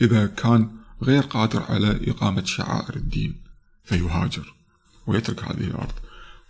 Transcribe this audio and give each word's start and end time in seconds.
إذا 0.00 0.26
كان 0.26 0.70
غير 1.02 1.22
قادر 1.22 1.62
على 1.62 2.10
إقامة 2.10 2.44
شعائر 2.44 2.96
الدين 2.96 3.40
فيهاجر 3.84 4.54
ويترك 5.06 5.44
هذه 5.44 5.64
الأرض. 5.64 5.92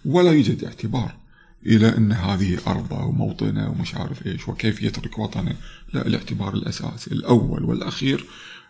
ولا 0.05 0.33
يوجد 0.33 0.65
اعتبار 0.65 1.17
إلى 1.67 1.97
أن 1.97 2.13
هذه 2.13 2.59
أرضه 2.67 3.05
وموطنه 3.05 3.71
ومش 3.71 3.95
عارف 3.95 4.27
إيش 4.27 4.49
وكيف 4.49 4.83
يترك 4.83 5.19
وطنه. 5.19 5.57
لا 5.93 6.07
الاعتبار 6.07 6.55
الأساسي 6.55 7.13
الأول 7.13 7.65
والأخير 7.65 8.27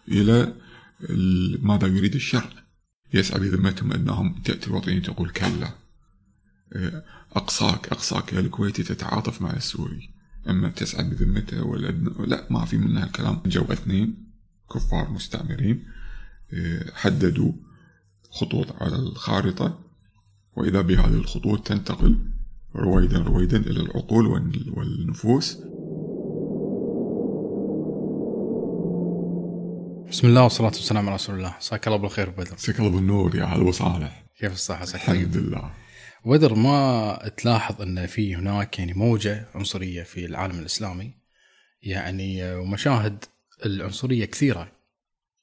إلى 0.09 0.55
ماذا 1.63 1.87
يريد 1.87 2.15
الشرع. 2.15 2.51
يسعى 3.15 3.41
بذمتهم 3.41 3.93
أنهم 3.93 4.43
تأتي 4.45 4.67
الوطنية 4.67 4.99
تقول 4.99 5.31
كلا. 5.31 5.71
أقصاك 7.33 7.89
أقصاك 7.89 8.33
يا 8.33 8.41
الكويتي 8.41 8.83
تتعاطف 8.83 9.43
مع 9.43 9.51
السوري. 9.51 10.11
أما 10.49 10.69
تسعى 10.69 11.05
بذمته 11.05 11.63
ولا 11.63 11.87
لا 12.27 12.47
ما 12.51 12.65
في 12.65 12.77
منها 12.77 13.05
الكلام 13.05 13.43
جو 13.47 13.65
اثنين. 13.65 14.34
كفار 14.73 15.11
مستعمرين 15.11 15.85
حددوا 16.95 17.53
خطوط 18.31 18.83
على 18.83 18.97
الخارطة 18.97 19.79
وإذا 20.57 20.81
بهذه 20.81 21.15
الخطوط 21.15 21.67
تنتقل 21.67 22.19
رويدا 22.77 23.19
رويدا 23.19 23.57
إلى 23.57 23.81
العقول 23.81 24.27
والنفوس. 24.77 25.59
بسم 30.11 30.29
الله 30.29 30.43
والصلاة 30.43 30.67
والسلام 30.67 31.07
على 31.07 31.15
رسول 31.15 31.37
الله. 31.37 31.55
مساك 31.59 31.87
الله 31.87 31.99
بالخير 31.99 32.31
بدر. 32.31 32.55
مساك 32.55 32.81
الله 32.81 32.91
بالنور 32.91 33.37
يا 33.37 33.45
هلا 33.45 33.63
وصالح 33.63 34.25
كيف 34.41 34.53
الصحة؟ 34.53 34.85
الحمد 34.95 35.37
لله. 35.37 35.71
بدر 36.27 36.55
ما 36.55 37.19
تلاحظ 37.37 37.83
أن 37.83 38.07
في 38.07 38.37
هناك 38.37 38.79
يعني 38.79 38.93
موجة 38.93 39.49
عنصرية 39.55 40.03
في 40.03 40.25
العالم 40.27 40.59
الإسلامي؟ 40.59 41.15
يعني 41.83 42.55
ومشاهد 42.55 43.25
العنصرية 43.67 44.25
كثيرة. 44.25 44.73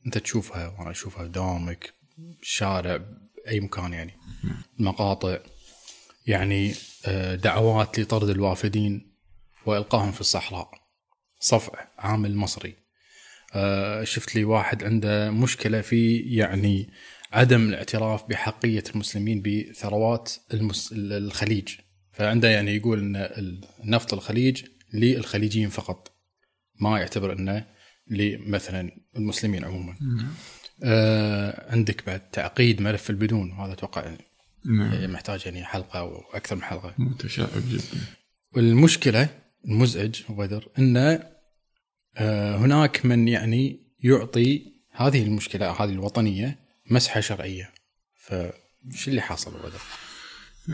أنت 0.06 0.18
تشوفها 0.18 0.76
وأنا 0.80 0.92
أشوفها 0.92 1.24
قدامك 1.24 1.94
الشارع 2.42 3.06
أي 3.48 3.60
مكان 3.60 3.94
يعني. 3.94 4.14
المقاطع 4.80 5.40
يعني 6.28 6.74
آه، 7.06 7.36
دعوات 7.36 8.00
لطرد 8.00 8.30
الوافدين 8.30 9.16
وإلقاهم 9.66 10.12
في 10.12 10.22
الصحراء. 10.22 10.72
صفع 11.40 11.88
عامل 11.98 12.36
مصري. 12.36 12.76
آه، 13.54 14.04
شفت 14.04 14.36
لي 14.36 14.44
واحد 14.44 14.84
عنده 14.84 15.32
مشكلة 15.32 15.82
في 15.82 16.18
يعني 16.18 16.90
عدم 17.32 17.70
الاعتراف 17.70 18.24
بحقية 18.24 18.84
المسلمين 18.94 19.42
بثروات 19.42 20.34
المس... 20.54 20.94
الخليج. 20.98 21.76
فعنده 22.12 22.50
يعني 22.50 22.76
يقول 22.76 23.00
إن 23.00 23.62
نفط 23.84 24.14
الخليج 24.14 24.66
للخليجيين 24.94 25.70
فقط. 25.70 26.12
ما 26.80 27.00
يعتبر 27.00 27.34
إنه 27.34 27.68
لمثلا 28.12 28.92
المسلمين 29.18 29.66
عموما. 29.66 29.96
نعم. 30.02 30.34
آه 30.84 31.72
عندك 31.72 32.06
بعد 32.06 32.30
تعقيد 32.30 32.82
ملف 32.82 33.10
البدون 33.10 33.52
وهذا 33.52 33.74
أتوقع 33.74 34.02
يعني 34.02 34.26
نعم 34.66 35.14
محتاج 35.14 35.42
يعني 35.46 35.64
حلقة 35.66 36.04
وأكثر 36.04 36.56
من 36.56 36.64
حلقة. 36.64 36.94
متشائم 36.98 37.64
جدا. 37.70 38.02
والمشكلة 38.56 39.30
المزعج 39.66 40.22
بدر 40.30 40.68
انه 40.80 41.24
آه 42.18 42.58
هناك 42.58 43.06
من 43.06 43.28
يعني 43.28 43.80
يعطي 44.04 44.72
هذه 44.92 45.24
المشكلة 45.24 45.72
هذه 45.72 45.90
الوطنية 45.90 46.60
مسحة 46.92 47.20
شرعية. 47.20 47.72
فش 48.16 49.08
اللي 49.08 49.22
حاصل 49.22 49.52
بدر؟ 49.52 49.82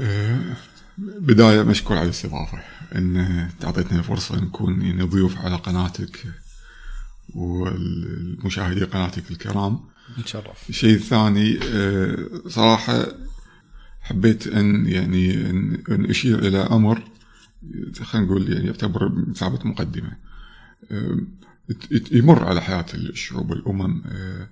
آه، 0.02 0.55
بداية 0.97 1.63
مشكور 1.63 1.97
على 1.97 2.05
الاستضافة 2.05 2.59
إن 2.95 3.47
تعطيتنا 3.59 3.99
الفرصة 3.99 4.35
نكون 4.35 4.81
يعني 4.81 5.03
ضيوف 5.03 5.38
على 5.38 5.55
قناتك. 5.55 6.25
والمشاهدي 7.36 8.83
قناتك 8.83 9.31
الكرام. 9.31 9.80
نتشرف 10.20 10.70
الشيء 10.70 10.95
الثاني 10.95 11.59
آه، 11.64 12.30
صراحة 12.47 13.06
حبيت 14.02 14.47
أن 14.47 14.86
يعني 14.88 15.50
أن 15.89 16.05
أشير 16.09 16.39
إلى 16.39 16.58
أمر 16.58 17.04
خلينا 18.04 18.27
نقول 18.27 18.54
يعني 18.54 18.66
يعتبر 18.67 19.11
مثابة 19.27 19.60
مقدمة. 19.64 20.11
آه، 20.92 21.17
يمر 22.11 22.43
على 22.43 22.61
حياة 22.61 22.86
الشعوب 22.93 23.49
والأمم 23.49 24.04
آه، 24.05 24.49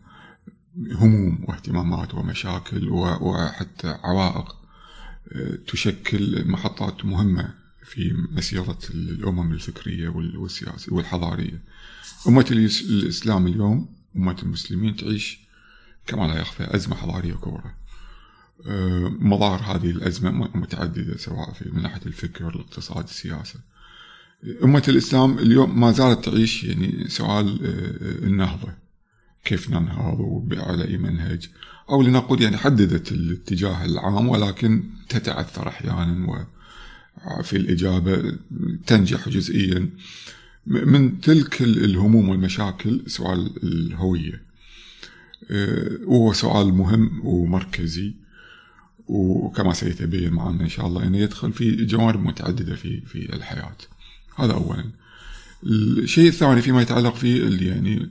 هموم 0.91 1.46
واهتمامات 1.47 2.14
ومشاكل 2.14 2.90
وحتى 2.90 3.88
عوائق 4.03 4.56
تشكل 5.68 6.47
محطات 6.47 7.06
مهمة 7.06 7.53
في 7.85 8.14
مسيرة 8.31 8.80
الأمم 8.90 9.53
الفكرية 9.53 10.09
والسياسية 10.09 10.94
والحضارية. 10.94 11.62
أمة 12.28 12.46
الإسلام 12.52 13.47
اليوم 13.47 13.96
أمة 14.16 14.36
المسلمين 14.44 14.96
تعيش 14.96 15.40
كما 16.08 16.28
لا 16.28 16.40
يخفى 16.40 16.75
أزمة 16.75 16.96
حضارية 16.96 17.34
كبرى. 17.34 17.74
آه، 18.68 19.12
مظاهر 19.19 19.78
هذه 19.78 19.90
الأزمة 19.91 20.31
متعددة 20.58 21.18
سواء 21.18 21.53
في 21.53 21.69
من 21.69 21.81
ناحية 21.81 22.02
الفكر 22.06 22.50
الاقتصاد 22.50 23.03
السياسة. 23.03 23.59
أمة 24.64 24.84
الإسلام 24.88 25.40
اليوم 25.40 25.80
ما 25.80 25.91
زالت 25.91 26.25
تعيش 26.25 26.64
يعني 26.64 27.08
سؤال 27.08 27.59
آه، 27.66 28.25
النهضة. 28.28 28.74
كيف 29.46 29.69
ننهض 29.69 30.19
وعلى 30.19 30.88
أي 30.88 30.97
منهج؟ 30.97 31.50
أو 31.90 32.02
لنقول 32.02 32.41
يعني 32.41 32.58
حددت 32.58 33.12
الاتجاه 33.12 33.85
العام 33.85 34.30
ولكن 34.30 34.84
تتعثر 35.09 35.68
أحيانا 35.68 36.47
وفي 37.40 37.58
الإجابة 37.58 38.38
تنجح 38.88 39.30
جزئيا. 39.30 39.90
من 40.68 41.22
تلك 41.22 41.62
الهموم 41.62 42.30
والمشاكل 42.30 43.02
سؤال 43.08 43.64
الهوية. 43.64 44.46
آه، 45.52 45.98
وهو 46.06 46.34
سؤال 46.34 46.74
مهم 46.74 47.22
ومركزي. 47.26 48.14
وكما 49.08 49.74
سيتبين 49.74 50.34
معنا 50.34 50.62
إن 50.62 50.70
شاء 50.70 50.88
الله 50.88 51.03
أنه 51.03 51.18
يدخل 51.18 51.53
في 51.53 51.86
جوانب 51.86 52.20
متعددة 52.20 52.76
في 52.76 53.02
في 53.02 53.34
الحياة. 53.36 53.78
هذا 54.36 54.53
أولا. 54.53 54.92
الشيء 55.64 56.28
الثاني 56.28 56.62
فيما 56.62 56.82
يتعلق 56.82 57.16
في 57.16 57.58
يعني 57.66 58.09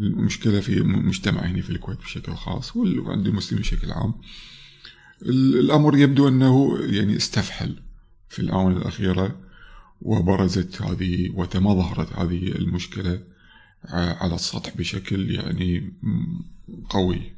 المشكلة 0.00 0.60
في 0.60 0.80
مجتمع 0.80 1.40
هنا 1.40 1.62
في 1.62 1.70
الكويت 1.70 1.98
بشكل 1.98 2.34
خاص 2.34 2.76
وعند 2.76 3.26
المسلمين 3.26 3.62
بشكل 3.62 3.92
عام. 3.92 4.14
الأمر 5.22 5.96
يبدو 5.96 6.28
أنه 6.28 6.78
يعني 6.80 7.16
استفحل 7.16 7.76
في 8.28 8.38
الآونة 8.38 8.76
الأخيرة. 8.76 9.49
وبرزت 10.02 10.82
هذه 10.82 11.30
وتمظهرت 11.34 12.12
هذه 12.12 12.48
المشكلة 12.48 13.22
على 13.92 14.34
السطح 14.34 14.76
بشكل 14.76 15.30
يعني 15.30 15.92
قوي 16.88 17.32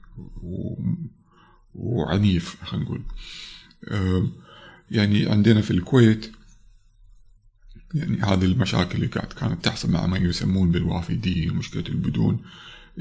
وعنيف 1.75 2.65
خلينا 2.65 2.85
نقول. 2.85 3.03
يعني 4.91 5.27
عندنا 5.27 5.61
في 5.61 5.71
الكويت 5.71 6.33
يعني 7.95 8.23
هذه 8.23 8.45
المشاكل 8.45 8.95
اللي 8.95 9.07
قاعد 9.07 9.33
كانت 9.33 9.65
تحصل 9.65 9.91
مع 9.91 10.07
ما 10.07 10.19
يسمون 10.19 10.71
بالوافدين 10.71 11.55
مشكلة 11.55 11.85
البدون 11.89 12.45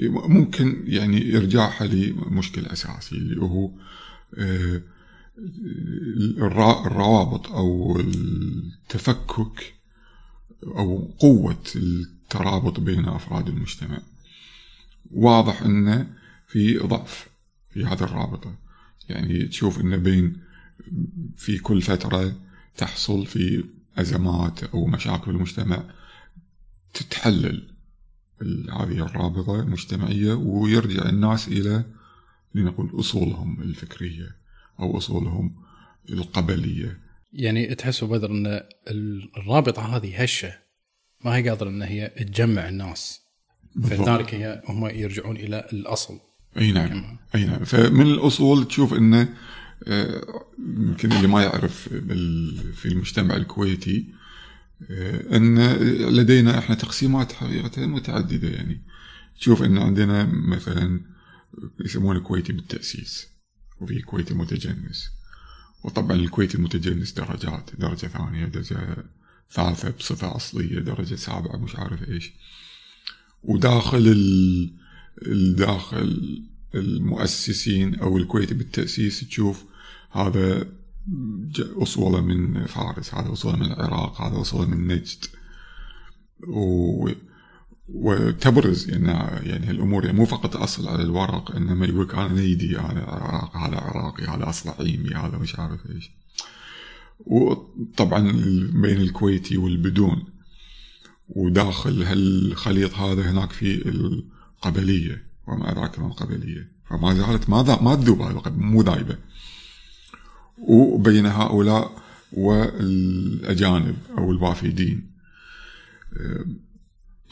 ممكن 0.07 0.83
يعني 0.87 1.37
إرجاعها 1.37 1.85
لمشكل 1.87 2.65
أساسي 2.65 3.15
اللي 3.15 3.41
هو 3.41 3.71
آه، 4.37 4.81
الروابط 6.37 7.47
أو 7.47 7.99
التفكك 7.99 9.73
أو 10.63 11.11
قوة 11.19 11.63
الترابط 11.75 12.79
بين 12.79 13.05
أفراد 13.05 13.47
المجتمع. 13.47 14.01
واضح 15.11 15.61
أنه 15.61 16.07
في 16.47 16.77
ضعف 16.77 17.29
في 17.69 17.85
هذه 17.85 18.03
الرابطة. 18.03 18.55
يعني 19.09 19.47
تشوف 19.47 19.81
أنه 19.81 19.97
بين 19.97 20.37
في 21.37 21.57
كل 21.57 21.81
فترة 21.81 22.35
تحصل 22.77 23.25
في 23.25 23.63
أزمات 23.97 24.63
أو 24.63 24.85
مشاكل 24.85 25.23
في 25.23 25.29
المجتمع 25.31 25.83
تتحلل 26.93 27.67
هذه 28.69 29.05
الرابطة 29.05 29.59
المجتمعية 29.59 30.33
ويرجع 30.33 31.09
الناس 31.09 31.47
إلى 31.47 31.85
لنقول 32.55 32.99
أصولهم 32.99 33.61
الفكرية. 33.61 34.40
أو 34.81 34.97
أصولهم 34.97 35.55
القبلية 36.09 36.99
يعني 37.33 37.75
تحسوا 37.75 38.07
بدر 38.07 38.31
أن 38.31 38.61
الرابطة 39.37 39.97
هذه 39.97 40.23
هشة. 40.23 40.53
ما 41.25 41.35
هي 41.35 41.49
قادرة 41.49 41.69
أن 41.69 41.81
هي 41.81 42.07
تجمع 42.07 42.69
الناس. 42.69 43.21
فلذلك 43.83 44.33
هي 44.33 44.61
هم 44.65 44.85
يرجعون 44.85 45.37
إلى 45.37 45.67
الأصل. 45.73 46.19
أي 46.57 46.71
نعم. 46.71 47.17
أي 47.35 47.45
نعم. 47.45 47.63
فمن 47.63 48.01
الأصول 48.01 48.67
تشوف 48.67 48.93
أنه 48.93 49.29
آه، 49.87 50.45
يمكن 50.59 51.11
اللي 51.11 51.27
ما 51.27 51.43
يعرف 51.43 51.89
في 52.75 52.85
المجتمع 52.85 53.35
الكويتي 53.35 54.05
آه، 54.91 55.37
إن 55.37 55.73
لدينا 56.09 56.59
إحنا 56.59 56.75
تقسيمات 56.75 57.31
حقيقة 57.31 57.87
متعددة. 57.87 58.49
يعني 58.49 58.81
تشوف 59.39 59.63
إن 59.63 59.77
عندنا 59.77 60.25
مثلا 60.25 61.01
يسمونه 61.85 62.19
كويتي 62.19 62.53
بالتأسيس. 62.53 63.30
وفي 63.81 64.01
كويتي 64.01 64.33
متجنس 64.33 65.09
وطبعا 65.83 66.17
الكويتي 66.17 66.57
المتجنس 66.57 67.11
درجات 67.11 67.69
درجة 67.77 68.07
ثانية 68.07 68.45
درجة 68.45 68.97
ثالثة 69.51 69.89
بصفة 69.89 70.35
أصلية 70.35 70.79
درجة 70.79 71.15
سابعة 71.15 71.57
مش 71.57 71.75
عارف 71.75 72.09
إيش. 72.09 72.31
وداخل 73.43 74.15
الداخل 75.27 76.43
المؤسسين 76.75 77.95
أو 77.95 78.17
الكويت 78.17 78.53
بالتأسيس 78.53 79.19
تشوف 79.19 79.63
هذا 80.11 80.67
أصولة 81.59 82.21
من 82.21 82.65
فارس 82.65 83.13
هذا 83.13 83.33
أصولة 83.33 83.55
من 83.55 83.65
العراق 83.65 84.21
هذا 84.21 84.41
أصولة 84.41 84.67
من 84.67 84.87
نجد. 84.87 85.25
و... 86.47 87.09
وتبرز 87.93 88.89
يعني 88.89 89.07
يعني 89.49 89.71
الأمور 89.71 90.05
يعني 90.05 90.17
مو 90.17 90.25
فقط 90.25 90.55
أصل 90.55 90.87
على 90.87 91.03
الورق 91.03 91.55
إنما 91.55 91.85
يقول 91.85 92.05
لك 92.07 92.15
أنا 92.15 92.33
نيدي 92.33 92.79
أنا 92.79 93.01
عراق 93.01 93.57
هذا 93.57 93.75
عراقي 93.75 94.25
هذا 94.25 94.49
اصل 94.49 94.69
عيمي 94.69 95.09
هذا 95.09 95.37
مش 95.37 95.59
عارف 95.59 95.79
إيش. 95.89 96.11
وطبعا 97.19 98.31
بين 98.73 99.01
الكويتي 99.01 99.57
والبدون 99.57 100.23
وداخل 101.29 102.03
هالخليط 102.03 102.93
هذا 102.93 103.31
هناك 103.31 103.51
في 103.51 103.89
القبلية 103.89 105.23
وما 105.47 105.71
ادراك 105.71 105.99
ما 105.99 106.07
القبلية. 106.07 106.71
فما 106.89 107.13
زالت 107.13 107.49
ما 107.49 107.81
ما 107.81 107.95
تذوب 107.95 108.21
مو 108.57 108.81
ذايبة. 108.81 109.17
وبين 110.57 111.25
هؤلاء 111.25 112.01
والأجانب 112.33 113.95
أو 114.17 114.31
الوافدين. 114.31 115.11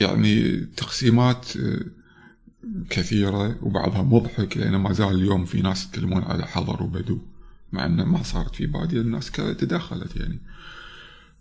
يعني 0.01 0.55
تقسيمات 0.77 1.47
كثيرة 2.89 3.57
وبعضها 3.61 4.01
مضحك 4.01 4.57
لأن 4.57 4.75
ما 4.75 4.93
زال 4.93 5.15
اليوم 5.15 5.45
في 5.45 5.61
ناس 5.61 5.85
يتكلمون 5.85 6.23
على 6.23 6.47
حضر 6.47 6.83
وبدو 6.83 7.19
مع 7.71 7.85
أنه 7.85 8.05
ما 8.05 8.23
صارت 8.23 8.55
في 8.55 8.65
بادية 8.65 9.01
الناس 9.01 9.31
تدخلت 9.31 10.15
يعني. 10.15 10.39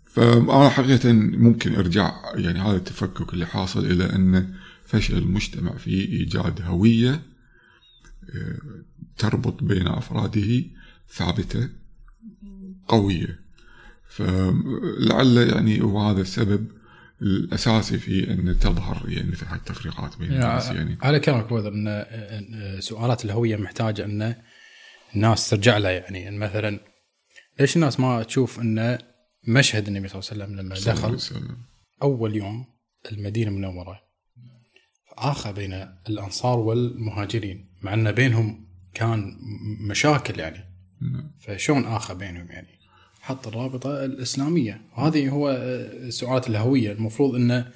فأنا 0.05 0.69
حقيقة 0.69 1.11
ممكن 1.13 1.75
إرجاع 1.75 2.21
يعني 2.35 2.59
هذا 2.59 2.75
التفكك 2.75 3.33
اللي 3.33 3.45
حاصل 3.45 3.85
إلى 3.85 4.15
أن 4.15 4.53
فشل 4.85 5.17
المجتمع 5.17 5.77
في 5.77 5.91
إيجاد 5.91 6.61
هوية 6.61 7.21
تربط 9.17 9.63
بين 9.63 9.87
أفراده 9.87 10.63
ثابتة 11.09 11.69
قوية. 12.87 13.39
فلعل 14.09 15.37
يعني 15.37 15.81
هو 15.81 15.99
هذا 16.09 16.21
السبب 16.21 16.67
الأساسي 17.21 17.97
في 17.97 18.31
أن 18.31 18.59
تظهر 18.59 19.09
يعني 19.09 19.31
مثل 19.31 19.45
هاي 19.45 19.57
التفريقات 19.57 20.17
بين 20.17 20.31
الناس 20.31 20.67
يعني 20.67 20.97
على 21.01 21.19
كلامك 21.19 21.51
إن 21.51 22.05
سؤالات 22.79 23.25
الهوية 23.25 23.55
محتاجه 23.55 24.05
أن 24.05 24.35
الناس 25.15 25.49
ترجع 25.49 25.77
لها 25.77 25.91
يعني 25.91 26.37
مثلا 26.37 26.79
ليش 27.59 27.75
الناس 27.75 27.99
ما 27.99 28.23
تشوف 28.23 28.59
أن 28.59 28.97
مشهد 29.47 29.87
النبي 29.87 30.07
صلى 30.07 30.21
الله 30.21 30.31
عليه 30.31 30.43
وسلم 30.43 30.59
لما 30.59 30.75
دخل 30.75 31.13
وسلم. 31.13 31.57
أول 32.01 32.35
يوم 32.35 32.65
المدينة 33.11 33.51
المنورة 33.51 34.01
اخى 35.17 35.53
بين 35.53 35.73
الأنصار 36.09 36.59
والمهاجرين 36.59 37.69
مع 37.81 37.93
أن 37.93 38.11
بينهم 38.11 38.67
كان 38.93 39.37
مشاكل 39.79 40.39
يعني 40.39 40.65
نعم. 41.01 41.31
فشلون 41.39 41.85
اخى 41.85 42.15
بينهم 42.15 42.51
يعني 42.51 42.78
حط 43.29 43.47
الرابطة 43.47 44.05
الإسلامية. 44.05 44.81
وهذه 44.97 45.29
هو 45.29 45.45
سؤالات 46.09 46.49
الهوية. 46.49 46.91
المفروض 46.91 47.35
إنه 47.35 47.71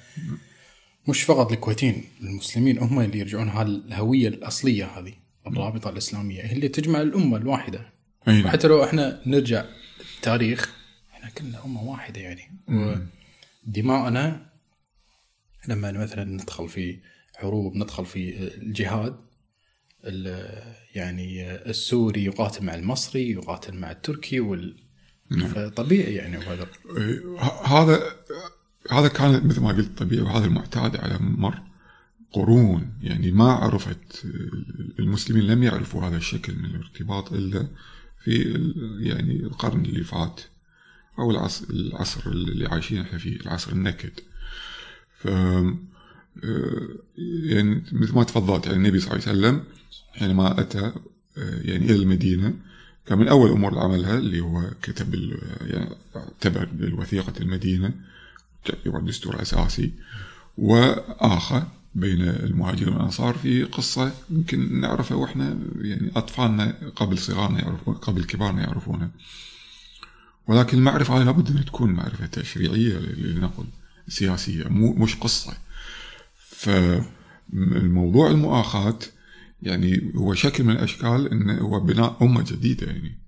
مش 1.08 1.22
فقط 1.22 1.52
الكويتيين 1.52 2.04
المسلمين 2.20 2.78
هم 2.78 3.00
اللي 3.00 3.18
يرجعون 3.18 3.48
هالهويه 3.48 4.28
الأصلية 4.28 4.84
هذه 4.84 5.12
الرابطة 5.46 5.90
الإسلامية 5.90 6.42
هي 6.42 6.52
اللي 6.52 6.68
تجمع 6.68 7.00
الأمة 7.00 7.36
الواحدة. 7.36 7.92
أينا. 8.28 8.46
وحتى 8.46 8.68
لو 8.68 8.84
إحنا 8.84 9.20
نرجع 9.26 9.64
التاريخ 10.16 10.74
إحنا 11.12 11.30
كنا 11.30 11.64
أمة 11.64 11.82
واحدة 11.82 12.20
يعني. 12.20 12.42
ودماءنا 13.66 14.50
لما 15.68 15.92
مثلا 15.92 16.24
ندخل 16.24 16.68
في 16.68 16.98
حروب 17.36 17.76
ندخل 17.76 18.06
في 18.06 18.38
الجهاد 18.38 19.16
يعني 20.94 21.52
السوري 21.52 22.24
يقاتل 22.24 22.64
مع 22.64 22.74
المصري 22.74 23.30
يقاتل 23.30 23.74
مع 23.74 23.90
التركي 23.90 24.40
وال 24.40 24.83
نعم. 25.30 25.48
فطبيعي 25.48 26.14
يعني 26.14 26.36
وهذا 26.36 26.66
إيه، 26.96 27.38
هذا 27.64 28.02
هذا 28.90 29.08
كان 29.08 29.46
مثل 29.46 29.60
ما 29.60 29.68
قلت 29.68 29.98
طبيعي 29.98 30.22
وهذا 30.22 30.46
المعتاد 30.46 30.96
على 30.96 31.18
مر 31.20 31.62
قرون. 32.32 32.92
يعني 33.02 33.30
ما 33.30 33.52
عرفت 33.52 34.26
المسلمين 34.98 35.44
لم 35.46 35.62
يعرفوا 35.62 36.04
هذا 36.04 36.16
الشكل 36.16 36.54
من 36.54 36.64
الارتباط 36.64 37.32
إلا 37.32 37.68
في 38.24 38.42
يعني 39.00 39.40
القرن 39.40 39.84
اللي 39.84 40.04
فات 40.04 40.40
أو 41.18 41.30
العصر 41.30 41.64
العصر 41.70 42.30
اللي 42.30 42.66
عايشين 42.66 43.00
إحنا 43.00 43.18
فيه 43.18 43.40
العصر 43.40 43.72
النكد. 43.72 44.12
ف 45.18 45.28
يعني 47.44 47.82
مثل 47.92 48.14
ما 48.14 48.24
تفضلت 48.24 48.66
يعني 48.66 48.78
النبي 48.78 49.00
صلى 49.00 49.12
الله 49.12 49.28
عليه 49.28 49.38
وسلم 49.38 49.64
حينما 50.12 50.60
أتى 50.60 50.92
يعني 51.36 51.84
إلى 51.84 51.94
المدينة 51.94 52.54
كان 53.06 53.18
من 53.18 53.28
أول 53.28 53.50
اللي 53.50 53.80
عملها 53.80 54.18
اللي 54.18 54.40
هو 54.40 54.62
كتب 54.82 55.14
يعني 55.60 55.88
اعتبر 56.16 56.68
المدينة 57.40 57.92
تعتبر 58.64 59.00
دستور 59.00 59.42
أساسي 59.42 59.92
وآخى 60.58 61.62
بين 61.94 62.20
المهاجرين 62.20 62.94
والأنصار 62.94 63.34
في 63.34 63.64
قصة 63.64 64.12
يمكن 64.30 64.80
نعرفها 64.80 65.16
وإحنا 65.16 65.58
يعني 65.80 66.10
أطفالنا 66.16 66.76
قبل 66.96 67.18
صغارنا 67.18 67.60
يعرفون 67.60 67.94
قبل 67.94 68.24
كبارنا 68.24 68.62
يعرفونها. 68.62 69.10
ولكن 70.46 70.78
المعرفة 70.78 71.16
هذه 71.16 71.24
لابد 71.24 71.56
أن 71.56 71.64
تكون 71.64 71.90
معرفة 71.90 72.26
تشريعية 72.26 72.98
لنقل 72.98 73.64
سياسية 74.08 74.68
مو 74.68 74.92
مش 74.92 75.16
قصة. 75.16 75.54
فالموضوع 76.36 78.30
المؤاخاة 78.30 78.98
يعني 79.62 80.12
هو 80.16 80.34
شكل 80.34 80.64
من 80.64 80.70
الأشكال 80.70 81.28
انه 81.30 81.58
هو 81.58 81.80
بناء 81.80 82.16
أمة 82.22 82.44
جديدة 82.44 82.86
يعني. 82.86 83.18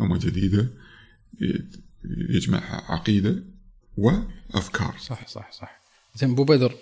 أمة 0.00 0.18
جديدة 0.18 0.68
يجمعها 2.04 2.92
عقيدة 2.92 3.42
وأفكار. 3.96 4.94
صح 4.98 5.28
صح 5.28 5.52
صح. 5.52 5.80
زين 6.14 6.30
أبو 6.30 6.44
بدر 6.44 6.74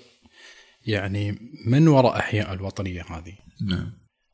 يعني 0.87 1.39
من 1.67 1.89
وراء 1.89 2.19
أحياء 2.19 2.53
الوطنية 2.53 3.03
هذه؟ 3.03 3.35
نعم. 3.61 3.93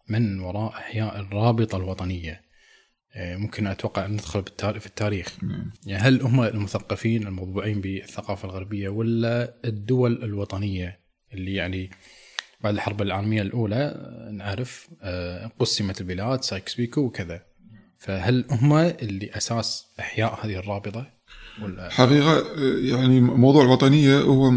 من 0.09 0.41
وراء 0.41 0.77
أحياء 0.77 1.21
الرابطة 1.21 1.77
الوطنية؟ 1.77 2.51
آه، 3.15 3.37
ممكن 3.37 3.67
أتوقع 3.67 4.05
أن 4.05 4.13
ندخل 4.13 4.45
في 4.81 4.87
التاريخ. 4.87 5.45
نعم. 5.45 5.71
يعني 5.87 6.03
هل 6.03 6.23
هم 6.23 6.43
المثقفين 6.43 7.27
الموضوعين 7.27 7.81
بالثقافة 7.81 8.49
الغربية 8.49 8.89
ولا 8.89 9.55
الدول 9.65 10.25
الوطنية 10.25 11.01
اللي 11.33 11.55
يعني 11.55 11.91
بعد 12.65 12.75
الحرب 12.75 13.03
العالمية 13.03 13.43
الأولى 13.43 14.11
نعرف 14.33 14.89
آه، 15.03 15.51
قسمت 15.59 16.01
البلاد 16.01 16.45
سايكس 16.45 16.75
بيكو 16.75 17.01
وكذا. 17.01 17.43
فهل 17.99 18.45
هم 18.51 18.73
اللي 18.73 19.31
أساس 19.37 19.87
إحياء 20.01 20.47
هذه 20.47 20.57
الرابطة؟ 20.59 21.11
ولا 21.63 21.91
حقيقة 21.91 22.61
يعني 22.79 23.21
موضوع 23.21 23.65
الوطنية 23.65 24.21
هو 24.21 24.53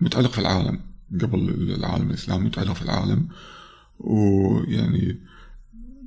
متعلق 0.00 0.30
في 0.30 0.38
العالم. 0.38 0.80
قبل 1.20 1.38
العالم 1.78 2.10
الإسلامي 2.10 2.44
متعلق 2.44 2.72
في 2.72 2.82
العالم. 2.82 3.28
ويعني 3.98 5.18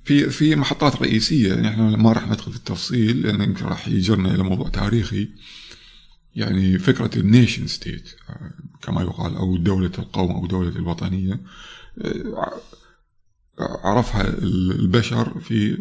في 0.04 0.30
في 0.30 0.56
محطات 0.56 0.96
رئيسية. 0.96 1.54
يعني 1.54 1.68
إحنا 1.68 1.98
ما 1.98 2.14
راح 2.14 2.28
ندخل 2.28 2.52
في 2.52 2.58
التفصيل 2.58 3.22
لأن 3.22 3.42
يمكن 3.42 3.66
راح 3.66 3.88
يجرنا 3.88 4.36
إلى 4.36 4.44
موضوع 4.44 4.70
تاريخي. 4.70 5.30
يعني 6.36 6.80
فكرة 6.80 7.20
ال 7.20 7.26
nation 7.26 7.68
state 7.68 8.10
كما 8.82 9.02
يقال 9.02 9.36
أو 9.36 9.58
دولة 9.58 9.92
القومية 10.00 10.32
أو 10.32 10.48
دولة 10.48 10.70
الوطنية. 10.70 11.40
عرفها 13.60 14.38
البشر 14.38 15.40
في 15.40 15.78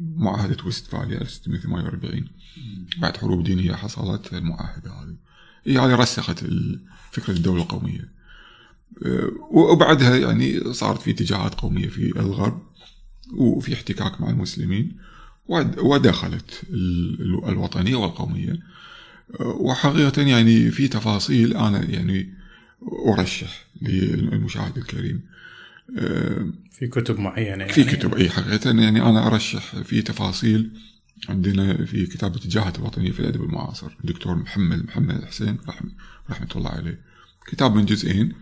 معاهدة 0.00 0.64
وستفاليا 0.64 1.20
1648 1.20 2.28
بعد 2.98 3.16
حروب 3.16 3.44
دينية 3.44 3.72
حصلت 3.72 4.32
المعاهدة 4.32 4.90
هذه. 4.90 5.16
هي 5.64 5.78
هذه 5.78 5.94
رسخت 5.94 6.44
فكرة 7.10 7.34
الدولة 7.34 7.62
القومية. 7.62 8.12
وبعدها 9.50 10.16
يعني 10.16 10.74
صارت 10.74 11.02
في 11.02 11.10
اتجاهات 11.10 11.54
قومية 11.54 11.88
في 11.88 12.20
الغرب 12.20 12.62
وفي 13.36 13.74
احتكاك 13.74 14.20
مع 14.20 14.30
المسلمين 14.30 14.96
ودخلت 15.78 16.62
الوطنية 17.48 17.96
والقومية. 17.96 18.58
وحقيقة 19.40 20.22
يعني 20.22 20.70
في 20.70 20.88
تفاصيل 20.88 21.56
أنا 21.56 21.90
يعني 21.90 22.34
أرشح 23.08 23.66
للمشاهد 23.82 24.76
الكريم. 24.78 25.20
في 26.70 26.88
كتب 26.90 27.18
معينة 27.18 27.48
يعني؟ 27.48 27.72
في 27.72 27.84
كتب 27.84 28.14
أي 28.14 28.30
حقيقة 28.30 28.70
يعني 28.70 29.02
أنا 29.02 29.26
أرشح 29.26 29.76
في 29.82 30.02
تفاصيل 30.02 30.70
عندنا 31.28 31.84
في 31.84 32.06
كتاب 32.06 32.36
الاتجاهات 32.36 32.78
الوطنية 32.78 33.10
في 33.10 33.20
الأدب 33.20 33.42
المعاصر 33.42 33.90
الدكتور 34.00 34.34
محمد 34.34 34.84
محمد 34.84 35.16
الحسين 35.16 35.58
رحمة, 35.68 35.90
رحمة 36.30 36.48
الله 36.56 36.70
عليه. 36.70 37.00
كتاب 37.46 37.74
من 37.74 37.84
جزئين 37.84 38.32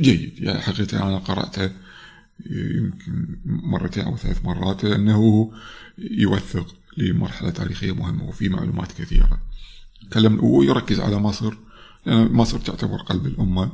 جيد. 0.00 0.32
يعني 0.38 0.60
حقيقة 0.60 1.08
أنا 1.08 1.18
قرأته 1.18 1.70
يمكن 2.50 3.38
مرتين 3.44 4.04
أو 4.04 4.16
ثلاث 4.16 4.44
مرات 4.44 4.84
لأنه 4.84 5.52
يوثق 5.98 6.76
لمرحلة 6.96 7.50
تاريخية 7.50 7.94
مهمة 7.94 8.24
وفي 8.24 8.48
معلومات 8.48 8.92
كثيرة. 8.92 9.40
تكلم 10.10 10.44
ويركز 10.44 11.00
على 11.00 11.18
مصر 11.18 11.54
لأن 12.06 12.32
مصر 12.32 12.58
تعتبر 12.58 12.96
قلب 12.96 13.26
الأمة. 13.26 13.72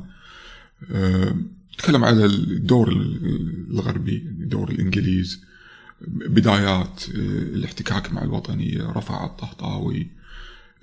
تكلم 1.77 2.03
على 2.03 2.25
الدور 2.25 2.91
الغربي 3.69 4.17
دور 4.27 4.69
الإنجليز 4.69 5.41
بدايات 6.07 7.03
آه، 7.09 7.19
الاحتكاك 7.55 8.13
مع 8.13 8.23
الوطنية 8.23 8.91
رفع 8.91 9.25
الطهطاوي 9.25 10.07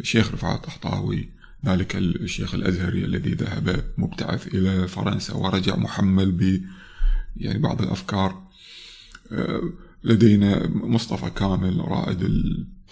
الشيخ 0.01 0.33
رفع 0.33 0.55
الطهطاوي 0.55 1.29
ذلك 1.67 1.97
الشيخ 1.97 2.55
الأزهري 2.55 3.05
الذي 3.05 3.35
ذهب 3.35 3.85
مبتعث 3.99 4.55
إلى 4.55 4.89
فرنسا 4.89 5.35
ورجع 5.35 5.77
محمل 5.77 6.33
ب 6.33 6.63
يعني 7.37 7.59
بعض 7.59 7.83
الأفكار. 7.83 8.43
آه، 9.33 9.73
لدينا 10.05 10.69
مصطفى 10.69 11.31
كامل 11.31 11.81
رائد 11.89 12.23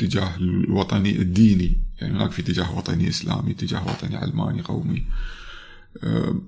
الاتجاه 0.01 0.37
الوطني 0.37 1.19
الديني 1.19 1.77
يعني 2.01 2.17
هناك 2.17 2.33
في 2.33 2.43
اتجاه 2.43 2.79
وطني 2.79 3.09
إسلامي 3.09 3.51
اتجاه 3.51 3.87
وطني 3.87 4.17
علماني 4.17 4.63
قومي. 4.63 5.05
آه، 6.05 6.41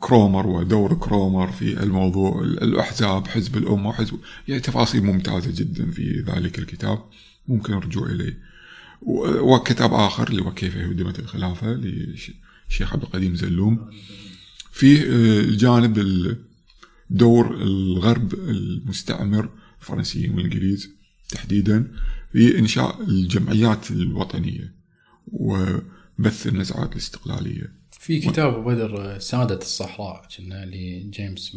كرومر 0.00 0.46
ودور 0.46 0.94
كرومر 0.94 1.52
في 1.52 1.82
الموضوع 1.82 2.42
الأحزاب 2.42 3.26
حزب 3.26 3.56
الأمة 3.56 3.88
وحزب 3.88 4.18
يعني 4.48 4.60
تفاصيل 4.60 5.04
ممتازة 5.04 5.52
جدا 5.54 5.90
في 5.90 6.24
ذلك 6.26 6.58
الكتاب 6.58 6.98
ممكن 7.48 7.72
الرجوع 7.72 8.06
إليه. 8.06 8.38
وكتاب 9.40 9.94
آخر 9.94 10.28
اللي 10.28 10.42
هو 10.42 10.54
كيف 10.54 10.76
هدمت 10.76 11.18
الخلافة 11.18 11.66
للشيخ 11.66 12.92
عبد 12.92 13.02
القديم 13.02 13.34
زلوم. 13.34 13.90
فيه 14.72 15.02
آه، 15.02 16.36
دور 17.10 17.54
الغرب 17.54 18.34
المستعمر 18.34 19.48
الفرنسيين 19.80 20.34
والإنجليز 20.34 20.90
تحديدا. 21.28 21.92
في 22.32 22.58
إنشاء 22.58 23.02
الجمعيات 23.02 23.90
الوطنية 23.90 24.74
وبث 25.32 26.46
النزعات 26.46 26.92
الاستقلالية. 26.92 27.82
في 27.90 28.20
كتاب 28.20 28.64
بدر 28.64 29.18
سادة 29.18 29.58
الصحراء 29.58 30.28
كنا 30.36 30.64
لجيمس 30.64 31.56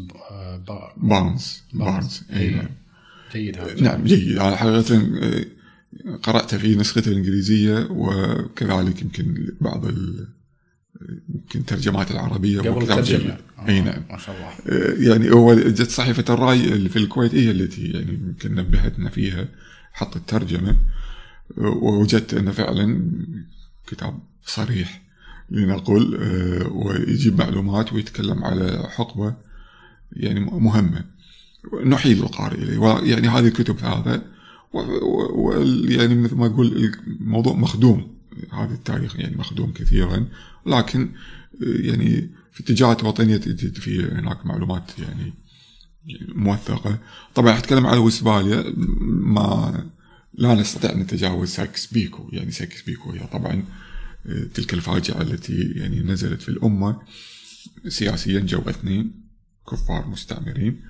بارنز. 0.97 1.63
بارنز. 1.73 2.21
اي 2.33 2.49
نعم 2.49 2.69
جيد 3.33 3.57
هذا. 3.57 3.81
نعم 3.81 4.03
جيد. 4.03 4.37
أنا 4.37 4.55
حقيقة 4.55 4.95
آه، 4.95 5.45
قرأته 6.23 6.57
في 6.57 6.75
نسخته 6.75 7.11
الإنجليزية 7.11 7.87
وكذلك 7.91 9.01
يمكن 9.01 9.53
بعض 9.61 9.85
يمكن 11.29 11.59
الترجمات 11.59 12.11
العربية 12.11 12.59
قبل 12.59 12.81
الترجمة. 12.81 13.37
إي 13.67 13.81
نعم. 13.81 14.03
ما 14.09 14.17
شاء 14.17 14.35
الله. 14.35 14.77
آه، 14.79 15.09
يعني 15.09 15.31
هو 15.31 15.53
جت 15.53 15.89
صحيفة 15.89 16.33
الرأي 16.33 16.65
اللي 16.73 16.89
في 16.89 16.99
الكويت 16.99 17.35
هي 17.35 17.51
التي 17.51 17.85
يعني 17.85 18.13
يمكن 18.13 18.55
نبهتنا 18.55 19.09
فيها. 19.09 19.47
حط 19.95 20.15
الترجمة 20.15 20.75
ووجدت 21.57 22.33
أنه 22.33 22.51
فعلا 22.51 23.11
كتاب 23.87 24.19
صريح 24.45 25.01
لنقل 25.49 26.17
آه، 26.21 26.67
ويجيب 26.67 27.39
معلومات 27.39 27.93
ويتكلم 27.93 28.43
على 28.43 28.89
حقبة 28.89 29.35
يعني 30.13 30.39
مهمة. 30.39 31.03
نحيل 31.85 32.23
القارئ 32.23 32.55
إليه 32.55 33.13
يعني 33.13 33.27
هذه 33.27 33.47
الكتب 33.47 33.79
هذا 33.79 34.25
ويعني 34.73 36.15
مثل 36.15 36.35
ما 36.35 36.47
تقول 36.47 36.93
الموضوع 37.07 37.53
مخدوم 37.53 38.15
هذا 38.53 38.73
التاريخ 38.73 39.19
يعني 39.19 39.37
مخدوم 39.37 39.71
كثيرا 39.71 40.25
لكن 40.65 41.09
آه، 41.61 41.65
يعني 41.65 42.29
في 42.51 42.63
اتجاهات 42.63 43.03
وطنية 43.03 43.37
في 43.37 44.09
هناك 44.11 44.45
معلومات 44.45 44.91
يعني 44.99 45.33
موثقة. 46.27 46.99
طبعا 47.35 47.57
أتكلم 47.57 47.85
على 47.85 47.97
وستفاليا 47.97 48.73
ما 49.07 49.85
لا 50.33 50.55
نستطيع 50.55 50.91
أن 50.91 50.99
نتجاوز 50.99 51.49
سايكس 51.49 51.93
بيكو 51.93 52.29
يعني 52.31 52.51
سايكس 52.51 52.81
بيكو 52.81 53.11
هي 53.11 53.27
طبعا 53.27 53.63
تلك 54.53 54.73
الفاجعة 54.73 55.21
التي 55.21 55.61
يعني 55.75 55.99
نزلت 55.99 56.41
في 56.41 56.49
الأمة. 56.49 57.01
سياسيا 57.87 58.39
جوا 58.39 58.61
اثنين 58.61 59.25
كفار 59.71 60.07
مستعمرين 60.07 60.81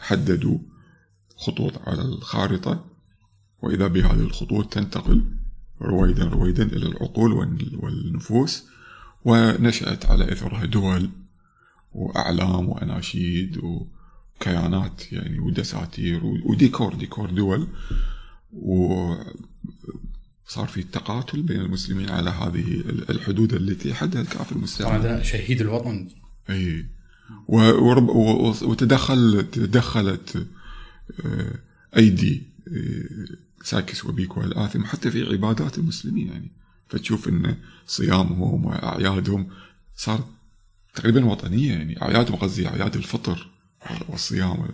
حددوا 0.00 0.58
خطوط 1.36 1.88
على 1.88 2.02
الخارطة. 2.02 2.90
وإذا 3.62 3.86
بهذه 3.86 4.20
الخطوط 4.20 4.72
تنتقل 4.72 5.24
رويدا 5.82 6.24
رويدا 6.24 6.62
إلى 6.62 6.86
العقول 6.86 7.32
والنفوس. 7.72 8.64
ونشأت 9.24 10.06
على 10.06 10.32
إثرها 10.32 10.64
دول 10.64 11.10
وأعلام 11.92 12.68
وأناشيد 12.68 13.60
وكيانات 14.40 15.12
يعني 15.12 15.38
ودساتير 15.38 16.24
وديكور 16.24 16.94
ديكور 16.94 17.30
دول. 17.30 17.68
صار 20.46 20.66
في 20.66 20.82
تقاتل 20.82 21.42
بين 21.42 21.60
المسلمين 21.60 22.10
على 22.10 22.30
هذه 22.30 22.82
الحدود 23.10 23.54
التي 23.54 23.94
حدها 23.94 24.22
الكافر 24.22 24.56
المستعمر 24.56 24.96
هذا 24.96 25.22
شهيد 25.22 25.60
الوطن. 25.60 26.08
إي. 26.50 26.86
وتدخل 28.62 29.46
تدخلت 29.52 30.46
آه، 31.24 31.58
أيدي 31.96 32.42
آه، 32.68 33.26
ساكس 33.64 34.04
وبيكو 34.04 34.40
الآثم 34.40 34.84
حتى 34.84 35.10
في 35.10 35.22
عبادات 35.32 35.78
المسلمين 35.78 36.28
يعني. 36.28 36.50
فتشوف 36.88 37.28
إن 37.28 37.56
صيامهم 37.86 38.64
وأعيادهم 38.64 39.48
صار 39.96 40.28
تقريبا 40.94 41.24
وطنية 41.24 41.72
يعني. 41.72 42.02
اعيادهم 42.02 42.36
قصدي 42.36 42.68
أعياد 42.68 42.96
الفطر. 42.96 43.53
والصيام 44.08 44.68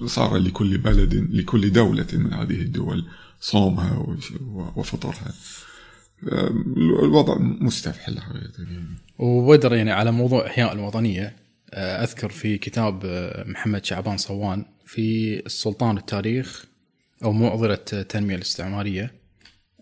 فصار 0.00 0.36
لكل 0.36 0.78
بلد 0.78 1.14
لكل 1.14 1.72
دولة 1.72 2.06
من 2.12 2.32
هذه 2.32 2.60
الدول 2.60 3.04
صومها 3.40 4.16
وفطرها. 4.76 5.34
الوضع 7.02 7.38
مستفحل 7.38 8.20
حقيقة 8.20 8.52
يعني. 8.58 8.86
وبدر 9.18 9.74
يعني 9.74 9.92
على 9.92 10.12
موضوع 10.12 10.46
إحياء 10.46 10.72
الوطنية 10.72 11.36
آه، 11.74 12.02
أذكر 12.04 12.28
في 12.28 12.58
كتاب 12.58 13.00
آه، 13.04 13.44
محمد 13.44 13.84
شعبان 13.84 14.16
صوان 14.16 14.64
في 14.86 15.38
السلطان 15.46 15.98
التاريخ 15.98 16.64
أو 17.24 17.32
معضلة 17.32 17.78
التنمية 17.92 18.34
الاستعمارية 18.34 19.12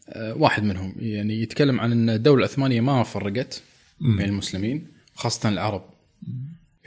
آه، 0.08 0.34
واحد 0.34 0.64
منهم. 0.64 0.94
يعني 0.98 1.42
يتكلم 1.42 1.80
عن 1.80 1.92
أن 1.92 2.10
الدولة 2.10 2.38
العثمانية 2.38 2.80
ما 2.80 3.02
فرقت 3.02 3.62
بين 4.00 4.28
المسلمين 4.28 4.86
خاصة 5.14 5.48
العرب. 5.48 5.91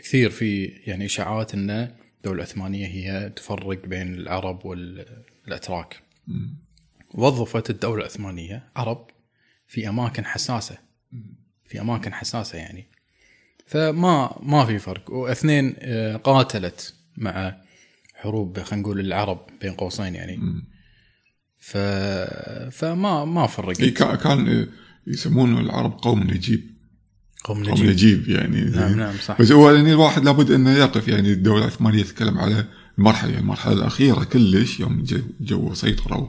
كثير 0.06 0.30
في 0.30 0.66
يعني 0.66 1.06
إشاعات 1.06 1.54
أن 1.54 1.70
الدولة 1.70 2.38
العثمانية 2.44 2.88
هي 2.88 3.30
تفرق 3.30 3.86
بين 3.86 4.14
العرب 4.14 4.66
والأتراك. 4.66 6.02
وظفت 7.14 7.70
الدولة 7.70 8.02
العثمانية 8.02 8.70
عرب 8.76 9.08
في 9.68 9.90
أماكن 9.90 10.26
حساسة. 10.26 10.78
في 11.66 11.82
أماكن 11.82 12.14
حساسة 12.14 12.58
يعني. 12.58 12.88
فما 13.66 14.40
ما 14.44 14.66
في 14.66 14.80
فرق. 14.80 15.12
واثنين 15.12 15.76
آه، 15.80 16.16
قاتلت 16.16 16.94
مع 17.18 17.62
حروب 18.14 18.60
خلينا 18.60 18.82
نقول 18.82 19.00
العرب 19.00 19.48
بين 19.62 19.74
قوسين 19.74 20.16
يعني. 20.16 20.40
ف 21.58 21.78
فما 22.72 23.26
ما 23.26 23.48
فرق 23.48 23.74
كان 24.24 24.68
يسمونه 25.08 25.60
العرب 25.60 25.92
قوم 25.92 26.24
نجيب. 26.24 26.75
قوم 27.46 27.60
نجيب, 27.60 27.76
قوم 27.76 27.86
نجيب. 27.86 28.30
يعني 28.30 28.62
نعم 28.62 28.98
نعم 28.98 29.14
صح. 29.26 29.42
بس 29.42 29.52
هو 29.52 29.72
يعني 29.72 29.92
الواحد 29.92 30.26
لابد 30.26 30.52
أنه 30.52 30.72
يقف 30.72 31.08
يعني 31.08 31.32
الدولة 31.32 31.62
العثمانية 31.62 32.04
تتكلم 32.04 32.38
على 32.38 32.66
المرحلة 32.98 33.30
يعني 33.30 33.42
المرحلة 33.42 33.74
الأخيرة 33.74 34.24
كلش 34.24 34.80
يوم 34.80 35.04
جو, 35.04 35.18
جو 35.42 35.74
سيطروا 35.74 36.28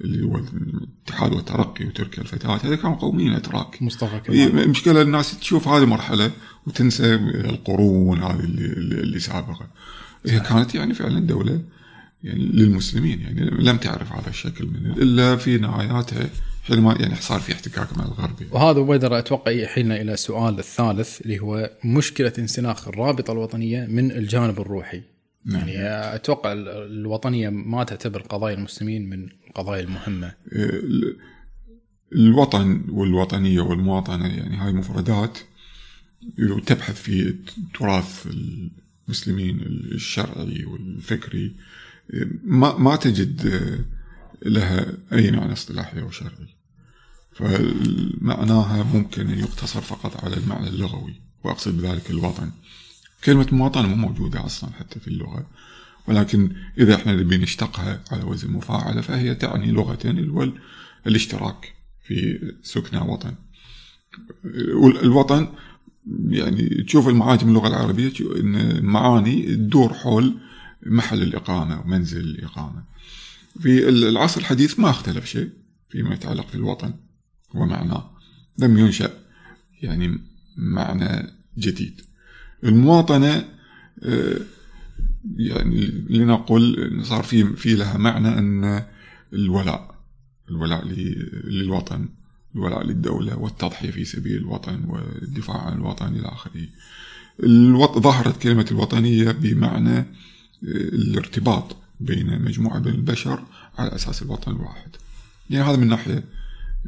اللي 0.00 0.26
هو 0.26 0.36
الاتحاد 0.38 1.32
والترقي 1.32 1.84
وتركيا 1.84 2.22
الفتاة 2.22 2.56
هذا 2.56 2.76
كانوا 2.76 2.96
قوميين 2.96 3.32
أتراك. 3.32 3.82
مصطفى 3.82 4.20
كمان 4.20 4.58
المشكلة 4.58 5.02
الناس 5.02 5.38
تشوف 5.38 5.68
هذه 5.68 5.82
المرحلة 5.82 6.30
وتنسى 6.66 7.14
القرون 7.14 8.22
هذه 8.22 8.40
اللي, 8.40 8.64
اللي 9.00 9.20
سابقة. 9.20 9.66
هي 10.26 10.40
كانت 10.40 10.74
يعني 10.74 10.94
فعلا 10.94 11.20
دولة 11.20 11.60
يعني 12.24 12.40
للمسلمين 12.40 13.20
يعني 13.20 13.40
لم 13.50 13.76
تعرف 13.76 14.12
هذا 14.12 14.28
الشكل 14.28 14.66
من 14.66 15.02
إلا 15.02 15.36
في 15.36 15.58
نهاياتها 15.58 16.30
حينما 16.68 16.96
يعني 17.00 17.16
صار 17.16 17.40
في 17.40 17.52
احتكاك 17.52 17.98
مع 17.98 18.04
الغرب 18.04 18.34
وهذا 18.50 18.80
بقدر 18.80 19.18
أتوقع 19.18 19.52
يحيلنا 19.52 20.00
إلى 20.00 20.12
السؤال 20.12 20.58
الثالث 20.58 21.20
اللي 21.20 21.38
هو 21.38 21.70
مشكلة 21.84 22.32
انسلاخ 22.38 22.88
الرابطة 22.88 23.32
الوطنية 23.32 23.86
من 23.86 24.12
الجانب 24.12 24.60
الروحي. 24.60 25.02
نعم. 25.44 25.68
يعني 25.68 26.14
أتوقع 26.14 26.52
الوطنية 26.52 27.48
ما 27.48 27.84
تعتبر 27.84 28.20
قضايا 28.22 28.54
المسلمين 28.54 29.10
من 29.10 29.28
القضايا 29.48 29.80
المهمة. 29.80 30.32
إيه، 30.52 30.82
الوطن 32.12 32.84
والوطنية 32.88 33.60
والمواطنة 33.60 34.26
يعني 34.26 34.56
هاي 34.56 34.72
مفردات 34.72 35.38
تبحث 36.66 37.02
في 37.02 37.34
تراث 37.78 38.26
المسلمين 39.06 39.60
الشرعي 39.92 40.64
والفكري. 40.64 41.54
ما 42.44 42.78
ما 42.78 42.96
تجد 42.96 43.50
لها 44.42 44.86
أي 45.12 45.30
معنى 45.30 45.52
اصطلاحي 45.52 46.00
أو 46.00 46.10
شرعي. 46.10 46.57
فمعناها 47.32 48.82
ممكن 48.82 49.30
أن 49.30 49.38
يقتصر 49.38 49.80
فقط 49.80 50.24
على 50.24 50.36
المعنى 50.36 50.68
اللغوي 50.68 51.14
وأقصد 51.44 51.76
بذلك 51.80 52.10
الوطن. 52.10 52.50
كلمة 53.24 53.46
مواطنة 53.52 53.88
مو 53.88 53.94
موجودة 53.94 54.46
أصلا 54.46 54.70
حتى 54.70 55.00
في 55.00 55.08
اللغة 55.08 55.46
ولكن 56.08 56.52
إذا 56.78 56.94
إحنا 56.94 57.12
نبي 57.12 57.36
نشتقها 57.36 58.00
على 58.10 58.24
وزن 58.24 58.50
مفاعلة 58.50 59.00
فهي 59.00 59.34
تعني 59.34 59.70
لغة 59.70 59.98
هو 60.06 60.52
الاشتراك 61.06 61.74
في 62.04 62.38
سكنى 62.62 63.00
وطن. 63.00 63.34
الوطن 65.02 65.48
يعني 66.28 66.84
تشوف 66.86 67.08
المعاجم 67.08 67.48
اللغة 67.48 67.68
العربية 67.68 68.12
إن 68.20 68.56
المعاني 68.56 69.42
تدور 69.42 69.94
حول 69.94 70.38
محل 70.86 71.22
الإقامة 71.22 71.80
ومنزل 71.80 72.20
الإقامة. 72.20 72.84
في 73.60 73.88
العصر 73.88 74.40
الحديث 74.40 74.78
ما 74.80 74.90
اختلف 74.90 75.24
شيء 75.24 75.50
فيما 75.88 76.14
يتعلق 76.14 76.48
في 76.48 76.54
الوطن 76.54 76.94
ومعناه 77.54 78.10
لم 78.58 78.78
ينشأ 78.78 79.10
يعني 79.82 80.18
معنى 80.56 81.32
جديد. 81.58 82.00
المواطنة 82.64 83.44
آه، 84.02 84.36
يعني 85.36 85.86
لنقل 86.10 87.00
صار 87.04 87.22
في 87.22 87.56
في 87.56 87.74
لها 87.74 87.98
معنى 87.98 88.28
أن 88.28 88.82
الولاء 89.32 89.94
الولاء 90.50 90.84
للوطن 91.44 92.08
الولاء 92.54 92.86
للدولة 92.86 93.38
والتضحية 93.38 93.90
في 93.90 94.04
سبيل 94.04 94.36
الوطن 94.36 94.84
والدفاع 94.84 95.56
عن 95.56 95.72
الوطن 95.72 96.14
إلى 96.14 96.28
آخره. 96.28 96.66
ظهرت 97.98 98.42
كلمة 98.42 98.66
الوطنية 98.70 99.32
بمعنى 99.32 99.98
آه، 99.98 100.04
الارتباط 100.62 101.76
بين 102.00 102.42
مجموعة 102.42 102.78
من 102.78 102.88
البشر 102.88 103.42
على 103.78 103.94
أساس 103.94 104.22
الوطن 104.22 104.52
الواحد. 104.52 104.90
يعني 105.50 105.70
هذا 105.70 105.76
من 105.76 105.88
ناحية 105.88 106.24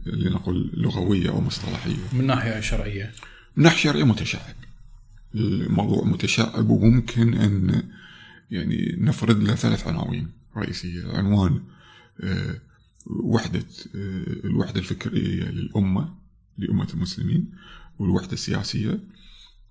لنقل 0.06 0.70
لغوية 0.74 1.30
أو 1.30 1.40
مصطلحية. 1.40 1.96
من 2.12 2.26
ناحية 2.26 2.60
شرعية. 2.60 3.12
من 3.56 3.64
ناحية 3.64 3.78
شرعية 3.78 4.04
متشعب. 4.04 4.54
الموضوع 5.34 6.04
متشعب 6.04 6.70
وممكن 6.70 7.34
أن 7.34 7.82
يعني 8.50 8.96
نفرد 8.98 9.42
له 9.42 9.54
ثلاث 9.54 9.86
عناوين 9.86 10.30
رئيسية. 10.56 11.12
عنوان 11.12 11.60
آه، 12.20 12.54
وحدة 13.06 13.64
آه، 13.94 14.24
الوحدة 14.44 14.80
الفكرية 14.80 15.44
للأمة 15.44 16.14
لأمة 16.58 16.88
المسلمين 16.94 17.52
والوحدة 17.98 18.32
السياسية 18.32 19.00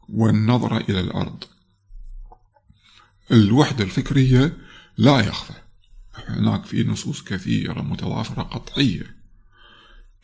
والنظرة 0.10 0.78
إلى 0.78 1.00
الأرض. 1.00 1.44
الوحدة 3.32 3.84
الفكرية 3.84 4.58
لا 4.98 5.20
يخفى. 5.20 5.54
هناك 6.28 6.66
في 6.66 6.84
نصوص 6.84 7.24
كثيرة 7.24 7.82
متوافرة 7.82 8.42
قطعية. 8.42 9.19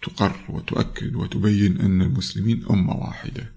تقر 0.04 0.46
وتؤكد 0.50 1.16
وتبين 1.16 1.82
أن 1.82 2.02
المسلمين 2.02 2.66
أمة 2.70 2.96
واحدة. 2.96 3.52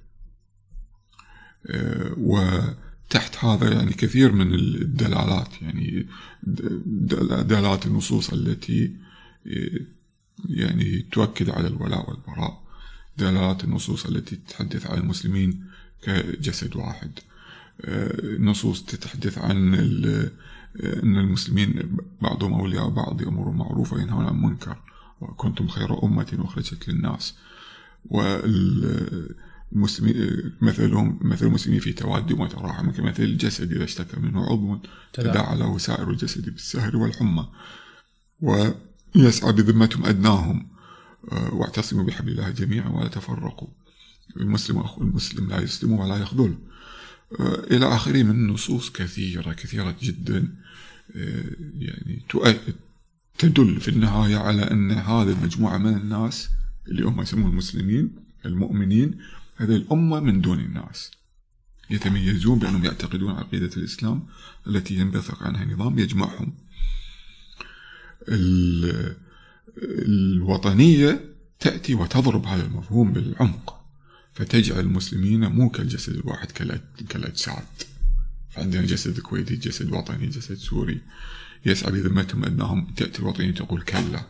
آه، 1.66 2.14
وتحت 2.16 3.44
هذا 3.44 3.72
يعني 3.72 3.92
كثير 3.92 4.32
من 4.32 4.54
الدلالات 4.54 5.62
يعني 5.62 6.06
دلالات 6.42 7.86
النصوص 7.86 8.32
التي 8.32 8.96
آه، 9.46 9.80
يعني 10.48 11.06
تؤكد 11.12 11.50
على 11.50 11.68
الولاء 11.68 12.10
والبراء. 12.10 12.62
دلالات 13.18 13.64
النصوص 13.64 14.06
التي 14.06 14.36
تتحدث 14.36 14.86
عن 14.86 14.98
المسلمين 14.98 15.64
كجسد 16.02 16.76
واحد. 16.76 17.10
آه، 17.84 18.36
نصوص 18.38 18.84
تتحدث 18.84 19.38
عن 19.38 19.74
أن 20.84 21.16
المسلمين 21.16 21.96
بعضهم 22.22 22.54
أولياء 22.54 22.88
بعض 22.88 23.22
يأمرون 23.22 23.56
معروف 23.56 23.92
وينهون 23.92 24.24
عن 24.24 24.42
منكر 24.42 24.76
وكنتم 25.20 25.68
خير 25.68 26.04
أمة 26.04 26.38
أخرجت 26.38 26.88
للناس. 26.88 27.34
والمسلمين 28.04 30.52
مثلهم 30.60 31.18
مثل 31.22 31.46
المسلمين 31.46 31.80
في 31.80 31.92
توادهم 31.92 32.40
وتراحم 32.40 32.90
كمثل 32.90 33.22
الجسد 33.22 33.72
إذا 33.72 33.84
اشتكى 33.84 34.20
منه 34.20 34.46
عضو 34.46 34.78
تداعى. 35.12 35.58
له 35.58 35.78
سائر 35.78 36.10
الجسد 36.10 36.50
بالسهر 36.50 36.96
والحمى. 36.96 37.48
ويسعى 38.40 39.52
بذمتهم 39.52 40.06
أدناهم. 40.06 40.68
آه، 41.32 41.54
واعتصموا 41.54 42.04
بحبل 42.04 42.28
الله 42.28 42.50
جميعا 42.50 42.88
ولا 42.88 43.08
تفرقوا. 43.08 43.68
المسلم 44.36 44.78
أخو 44.78 45.02
المسلم 45.02 45.48
لا 45.48 45.60
يسلم 45.60 45.92
ولا 45.92 46.16
يخذل. 46.16 46.58
آه، 47.40 47.64
إلى 47.70 47.86
آخره 47.86 48.22
من 48.22 48.46
نصوص 48.46 48.90
كثيرة 48.90 49.52
كثيرة 49.52 49.96
جدا. 50.02 50.54
آه، 51.16 51.44
يعني 51.78 52.22
تدل 53.38 53.80
في 53.80 53.88
النهاية 53.88 54.36
على 54.36 54.62
أن 54.62 54.90
هذه 54.90 55.32
المجموعة 55.32 55.78
من 55.78 55.94
الناس 55.96 56.48
اللي 56.88 57.02
هم 57.02 57.22
يسمون 57.22 57.50
المسلمين 57.50 58.10
المؤمنين 58.46 59.18
هذه 59.56 59.76
الأمة 59.76 60.20
من 60.20 60.40
دون 60.40 60.60
الناس. 60.60 61.10
يتميزون 61.90 62.58
بأنهم 62.58 62.84
يعتقدون 62.84 63.30
عقيدة 63.30 63.70
الإسلام 63.76 64.26
التي 64.66 64.94
ينبثق 64.94 65.42
عنها 65.42 65.64
نظام 65.64 65.98
يجمعهم. 65.98 66.52
الوطنية 69.78 71.34
تأتي 71.60 71.94
وتضرب 71.94 72.46
هذا 72.46 72.66
المفهوم 72.66 73.12
بالعمق 73.12 73.84
فتجعل 74.32 74.80
المسلمين 74.80 75.40
مو 75.46 75.68
كالجسد 75.70 76.14
الواحد 76.14 76.50
كالأجساد. 77.08 77.66
فعندنا 78.50 78.82
جسد 78.82 79.20
كويتي 79.20 79.56
جسد 79.56 79.92
وطني 79.92 80.26
جسد 80.26 80.54
سوري. 80.54 81.00
يسعى 81.66 81.92
بذمتهم 81.92 82.44
أنهم 82.44 82.86
تأتي 82.96 83.18
الوطنية 83.18 83.50
تقول 83.50 83.82
كلا. 83.82 84.22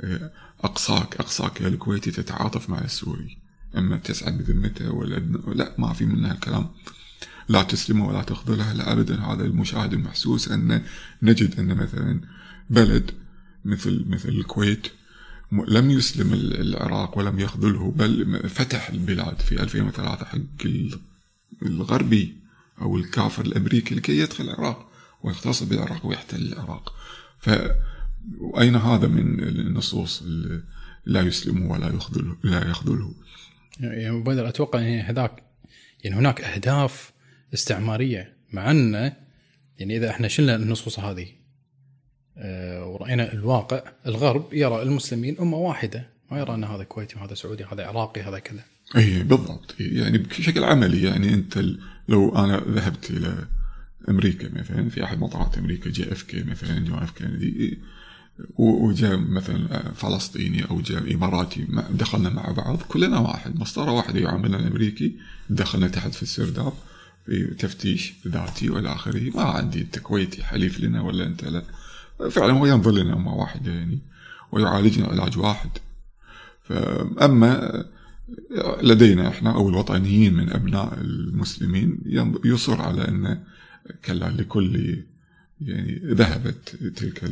آه، 0.00 0.30
أقصاك 0.60 1.16
أقصاك 1.16 1.60
يا 1.60 1.68
الكويتي 1.68 2.10
تتعاطف 2.10 2.70
مع 2.70 2.78
السوري. 2.78 3.38
أما 3.76 3.96
تسعى 3.96 4.32
بذمته 4.32 4.90
ولا 4.90 5.18
لا 5.54 5.74
ما 5.78 5.92
في 5.92 6.06
منها 6.06 6.32
الكلام. 6.32 6.68
لا 7.48 7.62
تسلمه 7.62 8.08
ولا 8.08 8.22
تخذله 8.22 8.72
لا 8.72 8.92
أبدا. 8.92 9.20
هذا 9.20 9.44
المشاهد 9.44 9.92
المحسوس 9.92 10.48
أن 10.48 10.82
نجد 11.22 11.58
أن 11.60 11.76
مثلا 11.76 12.20
بلد 12.70 13.10
مثل 13.64 14.04
مثل 14.08 14.28
الكويت 14.28 14.86
لم 15.52 15.90
يسلم 15.90 16.34
العراق 16.34 17.18
ولم 17.18 17.40
يخذله 17.40 17.90
بل 17.90 18.40
فتح 18.48 18.88
البلاد 18.88 19.40
في 19.40 19.62
2003 19.62 20.24
حق 20.26 20.38
الغربي 21.62 22.36
أو 22.80 22.96
الكافر 22.96 23.44
الأمريكي 23.44 23.94
لكي 23.94 24.18
يدخل 24.18 24.44
العراق. 24.44 24.90
ويغتصب 25.24 25.72
العراق 25.72 26.06
ويحتل 26.06 26.52
العراق. 26.52 26.94
فأين 27.38 28.76
هذا 28.76 29.06
من 29.06 29.40
النصوص 29.42 30.24
لا 31.06 31.20
يسلمه 31.20 31.72
ولا 31.72 31.94
يخذله 31.94 32.36
لا 32.44 32.70
يخذله؟ 32.70 33.14
يعني 33.80 34.20
بدر 34.20 34.48
أتوقع 34.48 34.80
يعني 34.80 35.02
هذاك 35.02 35.42
يعني 36.04 36.16
هناك 36.16 36.40
أهداف 36.40 37.12
استعمارية 37.54 38.36
مع 38.52 38.70
انه 38.70 39.16
يعني 39.78 39.96
إذا 39.96 40.10
إحنا 40.10 40.28
شلنا 40.28 40.56
النصوص 40.56 40.98
هذه 40.98 41.26
أه 42.38 42.86
ورأينا 42.86 43.32
الواقع 43.32 43.82
الغرب 44.06 44.52
يرى 44.52 44.82
المسلمين 44.82 45.38
أمة 45.40 45.56
واحدة 45.56 46.08
ما 46.30 46.38
يرى 46.38 46.54
أن 46.54 46.64
هذا 46.64 46.84
كويتي 46.84 47.16
وهذا 47.16 47.34
سعودي 47.34 47.64
هذا 47.64 47.86
عراقي 47.86 48.22
هذا 48.22 48.38
كذا. 48.38 48.64
اي 48.96 49.22
بالضبط. 49.22 49.74
يعني 49.80 50.18
بشكل 50.18 50.64
عملي 50.64 51.02
يعني 51.02 51.34
أنت 51.34 51.64
لو 52.08 52.36
أنا 52.36 52.56
ذهبت 52.68 53.10
إلى 53.10 53.46
أمريكا 54.08 54.48
مثلا 54.60 54.88
في 54.88 55.04
أحد 55.04 55.20
مطارات 55.20 55.58
أمريكا 55.58 55.90
JFK 55.90 56.42
مثلا 56.42 56.78
J 56.78 56.94
F 56.94 57.10
Kennedy 57.18 57.78
وجاء 58.56 59.16
مثلا 59.16 59.92
فلسطيني 59.94 60.64
أو 60.70 60.80
جاء 60.80 61.14
إماراتي 61.14 61.66
دخلنا 61.90 62.30
مع 62.30 62.50
بعض 62.50 62.78
كلنا 62.88 63.18
واحد 63.18 63.60
مسطرة 63.60 63.90
واحدة 63.90 64.20
يعاملنا 64.20 64.56
الأمريكي 64.56 65.16
دخلنا 65.50 65.88
تحت 65.88 66.14
في 66.14 66.22
السرداب 66.22 66.72
في 67.26 67.54
تفتيش 67.58 68.14
ذاتي 68.28 68.70
وإلى 68.70 68.92
آخره 68.92 69.30
ما 69.34 69.42
عندي 69.42 69.80
أنت 69.80 69.98
كويتي 69.98 70.44
حليف 70.44 70.80
لنا 70.80 71.02
ولا 71.02 71.26
أنت 71.26 71.44
لا. 71.44 71.62
فعلا 72.30 72.52
هو 72.52 72.66
ينظر 72.66 72.90
لنا 72.90 73.14
امه 73.14 73.34
واحدة 73.34 73.72
يعني 73.72 73.98
ويعالجنا 74.52 75.06
علاج 75.06 75.38
واحد. 75.38 75.70
فاما 76.62 77.84
لدينا 78.82 79.28
إحنا 79.28 79.54
أو 79.54 79.68
الوطنيين 79.68 80.34
من 80.34 80.50
أبناء 80.50 80.98
المسلمين 81.00 81.98
يصر 82.44 82.82
على 82.82 83.08
أن 83.08 83.42
كلا 84.04 84.30
لكل 84.30 85.02
يعني 85.60 86.00
ذهبت 86.04 86.76
تلك 86.96 87.30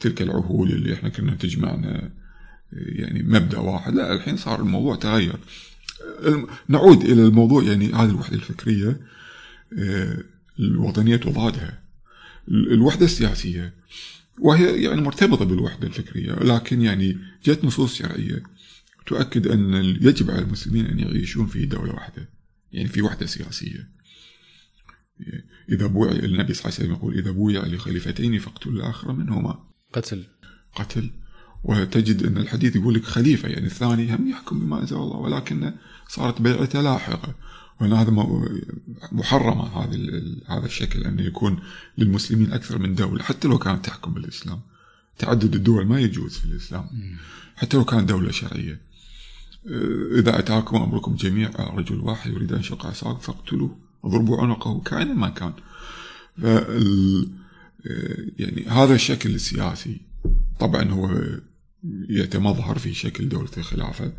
تلك 0.00 0.22
العهود 0.22 0.70
اللي 0.70 0.94
إحنا 0.94 1.08
كنا 1.08 1.34
تجمعنا 1.34 2.10
يعني 2.72 3.22
مبدأ 3.22 3.58
واحد. 3.58 3.94
لا 3.94 4.12
الحين 4.12 4.36
صار 4.36 4.60
الموضوع 4.60 4.96
تغير. 4.96 5.38
نعود 6.68 7.02
إلى 7.02 7.24
الموضوع 7.24 7.62
يعني 7.62 7.92
هذه 7.92 8.10
الوحدة 8.10 8.36
الفكرية 8.36 8.96
آه، 9.78 10.18
الوطنية 10.58 11.16
تضادها. 11.16 11.78
الوحدة 12.48 13.04
السياسية 13.04 13.72
وهي 14.38 14.82
يعني 14.82 15.00
مرتبطة 15.00 15.44
بالوحدة 15.44 15.86
الفكرية 15.86 16.32
لكن 16.32 16.82
يعني 16.82 17.18
جت 17.44 17.64
نصوص 17.64 17.94
شرعية 17.94 18.42
تؤكد 19.06 19.46
أن 19.46 19.74
يجب 20.00 20.30
على 20.30 20.42
المسلمين 20.42 20.86
أن 20.86 20.98
يعيشون 20.98 21.46
في 21.46 21.66
دولة 21.66 21.94
واحدة 21.94 22.28
يعني 22.72 22.88
في 22.88 23.02
وحدة 23.02 23.26
سياسية. 23.26 23.97
إذا 25.68 25.86
بويع 25.86 26.12
النبي 26.12 26.54
صلى 26.54 26.64
الله 26.64 26.78
عليه 26.78 26.84
وسلم 26.84 26.92
يقول 26.92 27.14
إذا 27.14 27.30
بويع 27.30 27.66
لخليفتين 27.66 28.38
فاقتل 28.38 28.70
الآخر 28.70 29.12
منهما. 29.12 29.58
قتل. 29.92 30.24
قتل. 30.74 31.10
وتجد 31.64 32.26
أن 32.26 32.38
الحديث 32.38 32.76
يقول 32.76 32.94
لك 32.94 33.04
خليفة 33.04 33.48
يعني 33.48 33.66
الثاني 33.66 34.14
هم 34.14 34.30
يحكم 34.30 34.58
بما 34.58 34.80
أنزل 34.80 34.96
الله 34.96 35.16
ولكن 35.16 35.72
صارت 36.08 36.42
بيعته 36.42 36.80
لاحقة. 36.80 37.34
وأن 37.80 37.92
هذا 37.92 38.10
محرمة 39.12 39.64
هذا 39.64 39.96
هذا 40.46 40.66
الشكل 40.66 41.04
أن 41.04 41.18
يكون 41.18 41.58
للمسلمين 41.98 42.52
أكثر 42.52 42.78
من 42.78 42.94
دولة. 42.94 43.22
حتى 43.22 43.48
لو 43.48 43.58
كانت 43.58 43.84
تحكم 43.84 44.14
بالإسلام 44.14 44.60
تعدد 45.18 45.54
الدول 45.54 45.86
ما 45.86 46.00
يجوز 46.00 46.38
في 46.38 46.44
الإسلام. 46.44 46.86
حتى 47.56 47.76
لو 47.76 47.84
كانت 47.84 48.08
دولة 48.08 48.30
شرعية. 48.30 48.80
إذا 50.18 50.38
أتاكم 50.38 50.76
أمركم 50.76 51.14
جميع 51.14 51.50
رجل 51.58 52.00
واحد 52.00 52.30
يريد 52.30 52.52
أن 52.52 52.60
يشق 52.60 52.86
عصاك 52.86 53.20
فاقتلوه. 53.20 53.87
اضربوا 54.08 54.42
عنقه 54.42 54.80
كائنا 54.80 55.14
ما 55.14 55.28
كان. 55.28 55.52
فال 56.42 57.28
يعني 58.38 58.66
هذا 58.68 58.94
الشكل 58.94 59.34
السياسي 59.34 60.00
طبعا 60.60 60.90
هو 60.90 61.20
يتمظهر 62.08 62.78
في 62.78 62.94
شكل 62.94 63.28
دولة 63.28 63.50
الخلافة. 63.56 64.12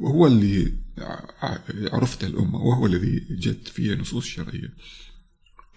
هو 0.00 0.26
اللي 0.26 0.72
عرفت 1.92 2.24
الأمة 2.24 2.58
وهو 2.58 2.86
الذي 2.86 3.26
جت 3.30 3.68
فيه 3.68 3.94
نصوص 3.94 4.24
شرعية. 4.24 4.74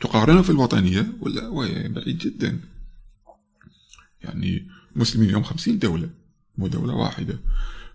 تقارنه 0.01 0.41
في 0.41 0.49
الوطنية 0.49 1.13
ولا؟ 1.21 1.49
بعيد 1.87 2.17
جدا. 2.17 2.59
يعني 4.21 4.67
مسلمين 4.95 5.29
اليوم 5.29 5.43
خمسين 5.43 5.79
دولة 5.79 6.09
مو 6.57 6.67
دولة 6.67 6.93
واحدة. 6.93 7.39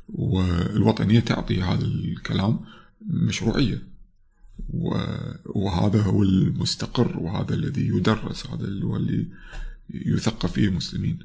والوطنية 0.08 1.20
تعطي 1.20 1.62
هذا 1.62 1.84
الكلام 1.84 2.60
مشروعية. 3.06 3.91
وهذا 5.44 6.02
هو 6.02 6.22
المستقر 6.22 7.18
وهذا 7.18 7.54
الذي 7.54 7.86
يدرس 7.86 8.46
هذا 8.46 8.84
هو 8.84 8.96
اللي 8.96 9.26
يثقف 9.90 10.52
فيه 10.52 10.68
المسلمين 10.68 11.18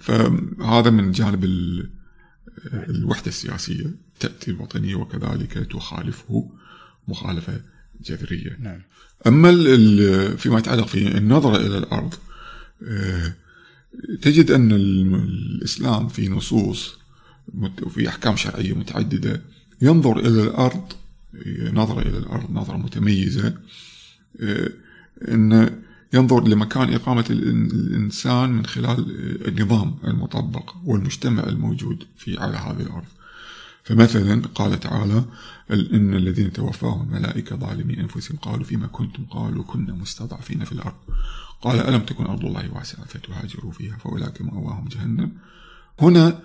فهذا 0.00 0.90
من 0.90 1.12
جانب 1.12 1.44
الوحدة 2.72 3.26
السياسية 3.26 3.90
تأتي 4.20 4.50
الوطنية 4.50 4.94
وكذلك 4.94 5.52
تخالفه 5.52 6.50
مخالفة 7.08 7.60
جذرية 8.00 8.56
نعم. 8.60 8.82
أما 9.26 9.50
فيما 10.36 10.58
يتعلق 10.58 10.86
في 10.86 11.18
النظرة 11.18 11.56
إلى 11.56 11.78
الأرض 11.78 12.14
تجد 14.22 14.50
أن 14.50 14.72
الإسلام 14.72 16.08
في 16.08 16.28
نصوص 16.28 16.98
وفي 17.82 18.08
أحكام 18.08 18.36
شرعية 18.36 18.72
متعددة 18.72 19.42
ينظر 19.82 20.18
إلى 20.18 20.42
الأرض 20.42 20.92
نظرة 21.72 22.00
إلى 22.00 22.18
الأرض 22.18 22.50
نظرة 22.50 22.76
متميزة. 22.76 23.54
أن 25.28 25.80
ينظر 26.12 26.48
لمكان 26.48 26.94
إقامة 26.94 27.24
الإنسان 27.30 28.50
من 28.50 28.66
خلال 28.66 29.06
النظام 29.48 29.94
المطبق 30.04 30.74
والمجتمع 30.84 31.42
الموجود 31.42 32.04
في 32.16 32.38
على 32.38 32.56
هذه 32.56 32.80
الأرض. 32.80 33.06
فمثلا 33.84 34.42
قال 34.54 34.80
تعالى 34.80 35.24
إن 35.70 36.14
الذين 36.14 36.52
توفاهم 36.52 37.02
الملائكة 37.02 37.56
ظالمي 37.56 38.00
أنفسهم 38.00 38.36
قالوا 38.36 38.64
فيما 38.64 38.86
كنتم 38.86 39.24
قالوا 39.24 39.64
كنا 39.64 39.94
مستضعفين 39.94 40.64
في 40.64 40.72
الأرض. 40.72 40.96
قال 41.62 41.80
ألم 41.80 42.00
تكن 42.00 42.24
أرض 42.24 42.44
الله 42.44 42.74
واسعة 42.74 43.04
فتهاجروا 43.04 43.72
فيها 43.72 43.96
فأولئك 43.96 44.42
مأواهم 44.42 44.88
جهنم. 44.88 45.32
هنا 46.00 46.40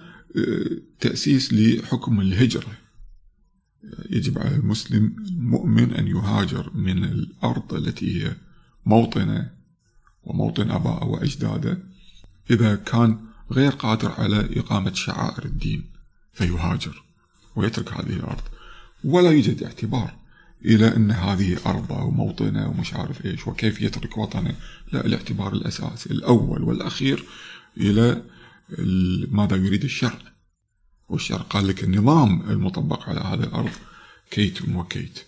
تأسيس 0.99 1.53
لحكم 1.53 2.21
الهجرة. 2.21 2.71
يجب 4.09 4.39
على 4.39 4.55
المسلم 4.55 5.15
المؤمن 5.27 5.93
أن 5.93 6.07
يهاجر 6.07 6.71
من 6.75 7.03
الأرض 7.03 7.73
التي 7.73 8.23
هي 8.23 8.35
موطنة 8.85 9.49
وموطن 10.23 10.71
أبائه 10.71 11.05
وأجداده. 11.05 11.77
إذا 12.51 12.75
كان 12.75 13.19
غير 13.51 13.71
قادر 13.71 14.11
على 14.11 14.59
إقامة 14.59 14.93
شعائر 14.93 15.45
الدين 15.45 15.85
فيهاجر 16.33 17.03
ويترك 17.55 17.93
هذه 17.93 18.13
الأرض. 18.13 18.43
ولا 19.03 19.31
يوجد 19.31 19.63
اعتبار 19.63 20.15
إلى 20.65 20.95
أن 20.95 21.11
هذه 21.11 21.57
أرضه 21.65 22.03
وموطنة 22.03 22.69
ومش 22.69 22.93
عارف 22.93 23.25
إيش 23.25 23.47
وكيف 23.47 23.81
يترك 23.81 24.17
وطنه. 24.17 24.55
لا 24.91 25.05
الاعتبار 25.05 25.53
الأساسي 25.53 26.11
الأول 26.11 26.63
والأخير 26.63 27.25
إلى 27.77 28.23
ماذا 29.31 29.55
يريد 29.55 29.83
الشرع. 29.83 30.19
والشرع 31.09 31.41
قال 31.41 31.67
لك 31.67 31.83
النظام 31.83 32.49
المطبق 32.49 33.09
على 33.09 33.19
هذه 33.19 33.43
الأرض 33.43 33.71
كيت 34.31 34.69
وكيت 34.69 35.19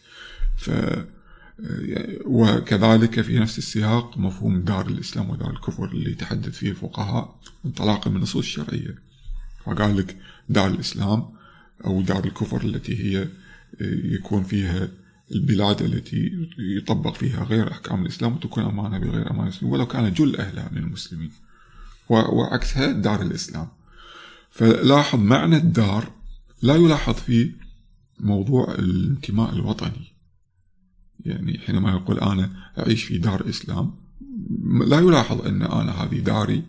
ف 0.57 0.71
وكذلك 2.25 3.21
في 3.21 3.39
نفس 3.39 3.57
السياق 3.57 4.17
مفهوم 4.17 4.61
دار 4.61 4.87
الإسلام 4.87 5.29
ودار 5.29 5.49
الكفر 5.49 5.85
اللي 5.85 6.13
تحدث 6.13 6.49
فيه 6.49 6.69
الفقهاء 6.69 7.39
انطلاقا 7.65 8.09
من 8.09 8.17
النصوص 8.17 8.43
الشرعية. 8.45 8.95
فقال 9.65 9.97
لك 9.97 10.17
دار 10.49 10.67
الإسلام 10.67 11.29
أو 11.85 12.01
دار 12.01 12.25
الكفر 12.25 12.61
التي 12.61 13.03
هي 13.03 13.27
يكون 14.15 14.43
فيها 14.43 14.87
البلاد 15.31 15.81
التي 15.81 16.47
يطبق 16.57 17.13
فيها 17.13 17.43
غير 17.43 17.71
أحكام 17.71 18.01
الإسلام 18.01 18.33
وتكون 18.33 18.63
أمانة 18.63 18.97
بغير 18.97 19.31
أمان 19.31 19.47
الإسلام 19.47 19.71
ولو 19.71 19.85
كان 19.87 20.13
جل 20.13 20.35
أهلها 20.35 20.69
من 20.71 20.77
المسلمين. 20.77 21.31
وعكسها 22.09 22.91
دار 22.91 23.21
الإسلام. 23.21 23.67
فلاحظ 24.51 25.19
معنى 25.19 25.57
الدار 25.57 26.11
لا 26.61 26.75
يلاحظ 26.75 27.13
فيه 27.13 27.51
موضوع 28.19 28.73
الانتماء 28.73 29.53
الوطني. 29.53 30.11
يعني 31.25 31.59
حينما 31.59 31.91
يقول 31.91 32.19
أنا 32.19 32.49
أعيش 32.79 33.03
في 33.03 33.17
دار 33.17 33.49
إسلام 33.49 33.91
لا 34.87 34.99
يلاحظ 34.99 35.47
أن 35.47 35.61
أنا 35.61 36.03
هذه 36.03 36.19
داري 36.19 36.63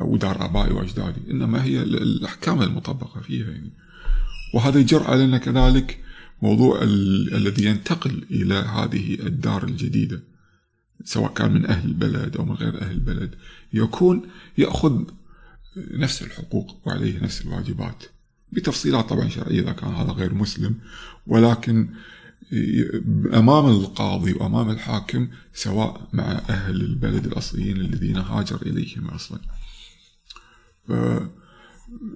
أو 0.00 0.16
دار 0.16 0.44
آبائي 0.44 0.72
وأجدادي 0.72 1.30
إنما 1.30 1.64
هي 1.64 1.82
الأحكام 1.82 2.62
المطبقة 2.62 3.20
فيها 3.20 3.50
يعني. 3.50 3.72
وهذا 4.54 4.80
يجر 4.80 5.04
علينا 5.04 5.38
كذلك 5.38 6.04
موضوع 6.42 6.82
الذي 6.82 7.64
ينتقل 7.64 8.24
إلى 8.30 8.54
هذه 8.54 9.14
الدار 9.14 9.64
الجديدة 9.64 10.22
سواء 11.04 11.32
كان 11.32 11.52
من 11.52 11.66
أهل 11.66 11.88
البلد 11.88 12.36
أو 12.36 12.44
من 12.44 12.52
غير 12.52 12.82
أهل 12.82 12.92
البلد. 12.92 13.34
يكون 13.72 14.22
يأخذ 14.58 15.04
نفس 15.90 16.22
الحقوق 16.22 16.80
وعليه 16.86 17.20
نفس 17.20 17.40
الواجبات. 17.40 18.04
بتفصيلات 18.52 19.08
طبعا 19.08 19.28
شرعية 19.28 19.60
إذا 19.60 19.72
كان 19.72 19.90
هذا 19.90 20.10
غير 20.10 20.34
مسلم 20.34 20.74
ولكن 21.26 21.88
أمام 23.34 23.66
القاضي 23.66 24.32
وأمام 24.32 24.70
الحاكم 24.70 25.28
سواء 25.54 26.08
مع 26.12 26.24
أهل 26.24 26.80
البلد 26.80 27.26
الأصليين 27.26 27.76
الذين 27.76 28.16
هاجر 28.16 28.62
إليهم 28.62 29.08
أصلا. 29.08 29.40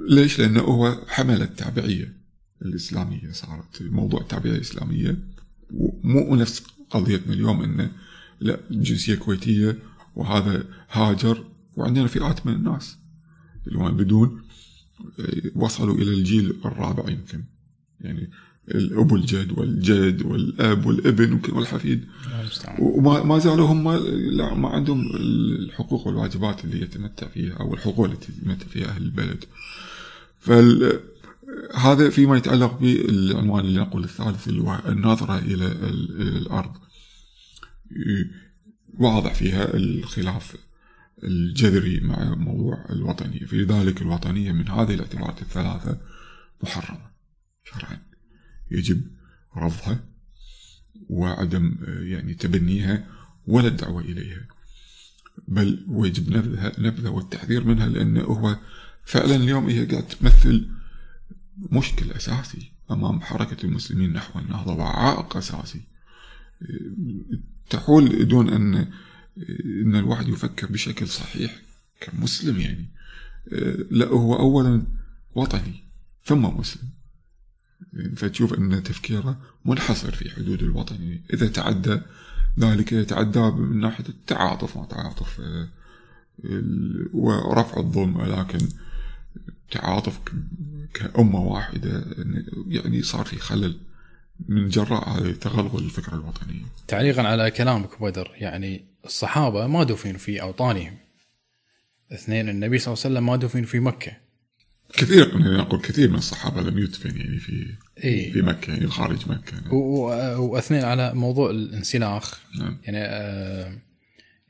ليش؟ 0.08 0.38
لأنه 0.38 0.60
هو 0.60 1.00
حمل 1.08 1.42
التابعية 1.42 2.16
الإسلامية. 2.62 3.32
صارت 3.32 3.82
موضوع 3.82 4.20
التابعية 4.20 4.54
الإسلامية 4.54 5.18
مو 6.04 6.36
نفس 6.36 6.62
قضيتنا 6.90 7.32
اليوم 7.32 7.62
أنه 7.62 7.92
لا 8.40 8.60
جنسية 8.70 9.14
كويتية 9.14 9.78
وهذا 10.16 10.64
هاجر 10.90 11.44
وعندنا 11.76 12.06
فئات 12.06 12.46
من 12.46 12.52
الناس. 12.54 13.01
بدون 13.66 14.42
وصلوا 15.54 15.94
إلى 15.94 16.10
الجيل 16.10 16.56
الرابع 16.64 17.10
يمكن. 17.10 17.44
يعني 18.00 18.30
الأب 18.68 19.12
والجد 19.12 19.58
والجد 19.58 20.22
والأب 20.22 20.86
والابن 20.86 21.40
والحفيد. 21.52 22.04
وما 22.78 23.22
ما 23.22 23.38
زالوا 23.38 23.66
هم 23.66 23.92
لا 24.36 24.54
ما 24.54 24.68
عندهم 24.68 25.16
الحقوق 25.16 26.06
والواجبات 26.06 26.64
اللي 26.64 26.82
يتمتع 26.82 27.28
فيها 27.28 27.52
أو 27.52 27.74
الحقوق 27.74 28.10
التي 28.10 28.32
يتمتع 28.32 28.66
فيها 28.66 28.88
أهل 28.88 29.02
البلد. 29.02 29.44
فال 30.38 31.00
هذا 31.74 32.10
فيما 32.10 32.36
يتعلق 32.36 32.80
بالعنوان 32.80 33.64
اللي 33.64 33.80
نقول 33.80 34.04
الثالث 34.04 34.48
اللي 34.48 34.62
هو 34.62 34.80
النظرة 34.88 35.38
إلى 35.38 35.66
الأرض. 36.20 36.72
واضح 38.98 39.34
فيها 39.34 39.76
الخلاف 39.76 40.56
الجذري 41.24 42.00
مع 42.00 42.34
موضوع 42.34 42.86
الوطنية. 42.90 43.46
في 43.46 43.64
ذلك 43.64 44.02
الوطنية 44.02 44.52
من 44.52 44.68
هذه 44.68 44.94
الاعتبارات 44.94 45.42
الثلاثة 45.42 46.00
محرمة 46.62 47.10
شرعا. 47.64 47.98
يجب 48.70 49.02
رفضها 49.56 50.04
وعدم 51.08 51.76
يعني 51.86 52.34
تبنيها 52.34 53.08
ولا 53.46 53.68
الدعوة 53.68 54.02
إليها. 54.02 54.46
بل 55.48 55.86
ويجب 55.88 56.36
نبذها 56.36 56.72
نبذها 56.78 57.10
والتحذير 57.10 57.64
منها 57.64 57.88
لأنه 57.88 58.20
هو 58.20 58.58
فعلا 59.04 59.36
اليوم 59.36 59.68
هي 59.68 59.86
قاعد 59.86 60.06
تمثل 60.06 60.70
مشكل 61.58 62.10
أساسي 62.10 62.72
أمام 62.90 63.20
حركة 63.20 63.66
المسلمين 63.66 64.12
نحو 64.12 64.38
النهضة 64.38 64.72
وعائق 64.72 65.36
أساسي. 65.36 65.80
تحول 67.70 68.28
دون 68.28 68.48
أن 68.48 68.90
أن 69.58 69.96
الواحد 69.96 70.28
يفكر 70.28 70.66
بشكل 70.66 71.08
صحيح 71.08 71.62
كمسلم 72.00 72.60
يعني 72.60 72.86
لا 73.90 74.06
هو 74.06 74.36
أولا 74.36 74.82
وطني 75.34 75.84
ثم 76.24 76.44
مسلم. 76.44 76.88
فتشوف 78.16 78.54
أن 78.54 78.82
تفكيره 78.82 79.40
منحصر 79.64 80.12
في 80.12 80.30
حدود 80.30 80.62
الوطني 80.62 81.22
إذا 81.32 81.48
تعدى 81.48 82.00
ذلك 82.58 82.92
يتعدى 82.92 83.40
من 83.40 83.80
ناحية 83.80 84.08
التعاطف 84.08 84.76
ما 84.76 84.86
تعاطف 84.86 85.42
ورفع 87.12 87.80
الظلم. 87.80 88.16
ولكن 88.16 88.68
تعاطف 89.70 90.20
كأمة 90.94 91.40
واحدة 91.40 92.04
يعني 92.66 93.02
صار 93.02 93.24
في 93.24 93.36
خلل. 93.36 93.78
من 94.48 94.68
جراء 94.68 95.32
تغلغل 95.32 95.84
الفكرة 95.84 96.14
الوطنية. 96.14 96.62
تعليقا 96.88 97.22
على 97.22 97.50
كلامك 97.50 98.02
بدر 98.02 98.30
يعني 98.34 98.84
الصحابة 99.04 99.66
ما 99.66 99.84
دفنوا 99.84 100.18
في 100.18 100.42
أوطانهم. 100.42 100.96
اثنين 102.12 102.48
النبي 102.48 102.78
صلى 102.78 102.92
الله 102.94 103.04
عليه 103.04 103.14
وسلم 103.14 103.26
ما 103.26 103.36
دفن 103.36 103.62
في 103.64 103.80
مكة. 103.80 104.12
كثير 104.92 105.38
نقول 105.38 105.80
كثير 105.80 106.10
من 106.10 106.14
الصحابة 106.16 106.60
لم 106.62 106.78
يدفن 106.78 107.16
يعني 107.16 107.38
في 107.38 107.66
إيه. 108.04 108.32
في 108.32 108.42
مكة 108.42 108.72
يعني 108.72 108.86
خارج 108.86 109.28
مكة. 109.30 109.74
و- 109.74 110.42
واثنين 110.54 110.84
على 110.84 111.14
موضوع 111.14 111.50
الانسلاخ. 111.50 112.40
نعم. 112.58 112.78
يعني 112.84 112.98
آه 112.98 113.78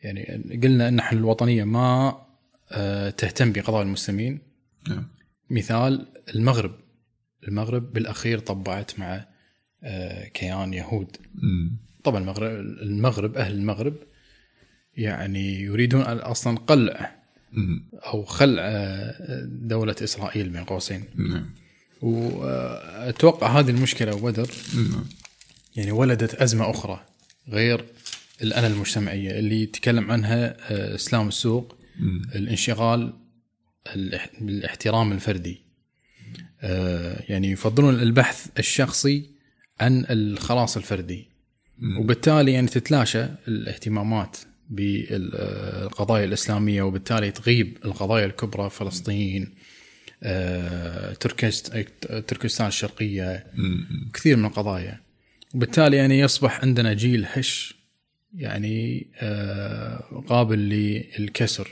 يعني 0.03 0.25
قلنا 0.63 0.89
إن 0.89 0.99
إحنا 0.99 1.19
الوطنية 1.19 1.65
ما 1.65 2.19
آه 2.73 3.11
تهتم 3.11 3.53
بقضايا 3.53 3.83
المسلمين. 3.83 4.39
نعم. 4.89 5.09
مثال 5.51 6.07
المغرب. 6.35 6.75
المغرب 7.49 7.93
بالأخير 7.93 8.39
طبعت 8.39 8.99
مع 8.99 9.27
كيان 10.35 10.75
يهود 10.75 11.17
مم. 11.35 11.77
طبعا 12.05 12.19
المغرب 12.21 12.51
المغرب 12.83 13.37
أهل 13.37 13.53
المغرب 13.55 13.95
يعني 14.97 15.61
يريدون 15.61 16.01
أصلا 16.03 16.59
قلع 16.59 17.23
مم. 17.53 17.85
أو 17.95 18.25
خلع 18.25 18.63
آه، 18.63 19.45
دولة 19.47 19.97
إسرائيل 20.03 20.49
بين 20.49 20.65
قوسين 20.65 21.05
نعم 21.17 21.51
واتوقع 22.03 23.59
هذه 23.61 23.71
المشكلة 23.71 24.21
بدر 24.21 24.51
نعم 24.75 25.05
يعني 25.77 25.93
ولدت 25.93 26.35
أزمة 26.35 26.71
أخرى 26.71 27.07
غير 27.49 27.85
الانا 28.43 28.67
المجتمعية 28.67 29.39
اللي 29.39 29.63
يتكلم 29.63 30.11
عنها 30.11 30.57
آه، 30.73 30.95
إسلام 30.95 31.29
السوق 31.29 31.77
مم. 32.01 32.23
الانشغال 32.35 33.13
الاح- 33.95 34.31
بالاحترام 34.41 35.13
الفردي 35.13 35.63
آه، 36.61 37.23
يعني 37.29 37.51
يفضلون 37.51 37.95
البحث 37.95 38.47
الشخصي 38.59 39.31
عن 39.83 40.07
الخلاص 40.11 40.77
الفردي. 40.77 41.27
وبالتالي 41.99 42.53
يعني 42.53 42.67
تتلاشى 42.67 43.25
الاهتمامات 43.49 44.37
بالقضايا 44.71 46.25
الإسلامية 46.25 46.83
وبالتالي 46.83 47.31
تغيب 47.31 47.79
القضايا 47.85 48.27
الكبرى 48.27 48.71
فلسطين 48.71 49.55
آه، 50.25 51.13
تركست- 51.13 51.77
تركستان 52.29 52.67
الشرقية 52.67 53.47
مم. 53.55 54.11
كثير 54.15 54.37
من 54.37 54.45
القضايا. 54.45 55.01
وبالتالي 55.55 55.97
يعني 55.97 56.19
يصبح 56.19 56.61
عندنا 56.61 56.93
جيل 56.93 57.27
هش 57.33 57.75
يعني 58.35 59.07
آه، 59.17 60.25
قابل 60.29 60.59
للكسر. 60.59 61.69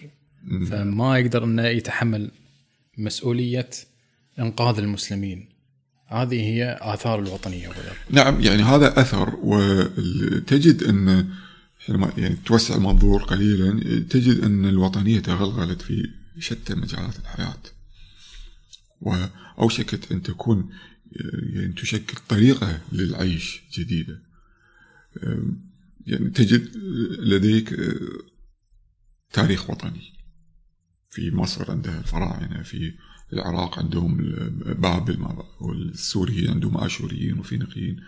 فما 0.71 1.19
يقدر 1.19 1.45
إنه 1.45 1.67
يتحمل 1.67 2.31
مسؤولية 2.99 3.71
إنقاذ 4.39 4.79
المسلمين. 4.79 5.49
هذه 6.11 6.41
هي 6.41 6.79
آثار 6.81 7.19
الوطنية 7.19 7.69
بدر 7.69 7.97
نعم 8.11 8.41
يعني 8.41 8.63
هذا 8.63 9.01
أثر 9.01 9.37
وتجد 9.43 10.83
أن 10.83 11.29
حينما 11.79 12.13
يعني 12.19 12.37
توسع 12.47 12.75
المنظور 12.75 13.23
قليلا 13.23 14.01
تجد 14.01 14.45
أن 14.45 14.65
الوطنية 14.65 15.21
تغلغلت 15.21 15.83
في 15.83 16.11
شتى 16.39 16.75
مجالات 16.75 17.19
الحياة. 17.19 17.63
وأوشكت 19.01 20.13
أن 20.13 20.23
تكون 20.23 20.71
يعني 21.53 21.73
تشكل 21.73 22.19
طريقة 22.29 22.81
للعيش 22.93 23.63
جديدة. 23.73 24.23
يعني 26.07 26.31
تجد 26.31 26.77
لديك 27.19 27.77
تاريخ 29.33 29.71
وطني. 29.71 30.13
في 31.11 31.31
مصر 31.31 31.71
عندها 31.71 31.99
الفراعنه 31.99 32.63
في 32.63 32.95
العراق 33.33 33.79
عندهم 33.79 34.17
بابل 34.79 35.27
والسوريين 35.61 36.51
عندهم 36.51 36.77
آشوريين 36.77 37.39
وفينيقيين. 37.39 38.01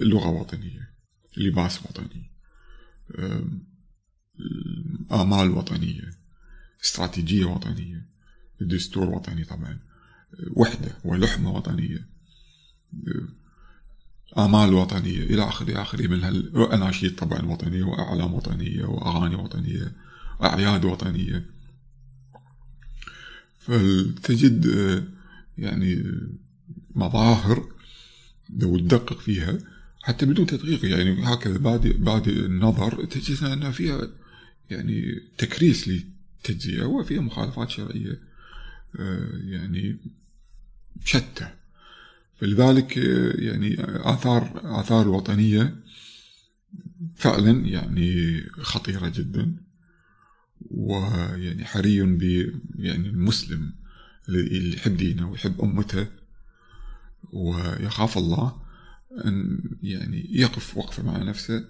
لغة 0.00 0.28
وطنية 0.28 0.90
لباس 1.36 1.80
وطني 1.82 2.30
آمال 5.12 5.50
وطنية 5.50 6.10
استراتيجية 6.84 7.44
وطنية 7.44 8.06
دستور 8.60 9.08
وطني 9.08 9.44
طبعا 9.44 9.78
وحدة 10.56 10.96
ولحمة 11.04 11.50
وطنية 11.50 12.08
آمال 14.38 14.74
وطنية 14.74 15.22
إلى 15.22 15.48
آخره 15.48 15.82
آخره 15.82 16.06
من 16.06 16.22
هالأناشيد 16.24 17.16
طبعا 17.16 17.42
وطنية 17.42 17.84
وأعلام 17.84 18.34
وطنية 18.34 18.84
وأغاني 18.84 19.34
وطنية 19.34 19.92
وأعياد 20.40 20.84
وطنية. 20.84 21.59
فتجد 23.60 24.66
آه، 24.66 25.02
يعني 25.58 26.04
مظاهر 26.94 27.68
لو 28.58 28.78
تدقق 28.78 29.20
فيها؟ 29.20 29.58
حتى 30.02 30.26
بدون 30.26 30.46
تدقيق 30.46 30.84
يعني 30.84 31.24
هكذا 31.24 31.58
بعد 31.58 31.86
بعد 31.86 32.28
النظر 32.28 33.04
تجد 33.04 33.44
أن 33.44 33.72
فيها 33.72 34.08
يعني 34.70 35.22
تكريس 35.38 35.88
للتجزئة 35.88 36.84
وفيها 36.84 37.20
مخالفات 37.20 37.70
شرعية 37.70 38.20
آه، 38.98 39.40
يعني 39.44 39.96
شتى. 41.04 41.48
فلذلك 42.36 42.98
آه، 42.98 43.32
يعني 43.40 43.76
آثار 43.80 44.60
آثار 44.64 45.02
الوطنية 45.02 45.76
فعلا 47.16 47.66
يعني 47.66 48.40
خطيرة 48.60 49.08
جدا. 49.08 49.54
ويعني 50.70 51.64
حري 51.64 52.02
ب 52.02 52.22
يعني 52.78 53.08
المسلم 53.08 53.72
اللي 54.28 54.74
يحب 54.76 54.96
دينه 54.96 55.30
ويحب 55.30 55.60
أمته 55.60 56.06
ويخاف 57.32 58.18
الله 58.18 58.62
أن 59.24 59.60
يعني 59.82 60.26
يقف 60.30 60.76
وقفة 60.76 61.02
مع 61.02 61.18
نفسه 61.22 61.64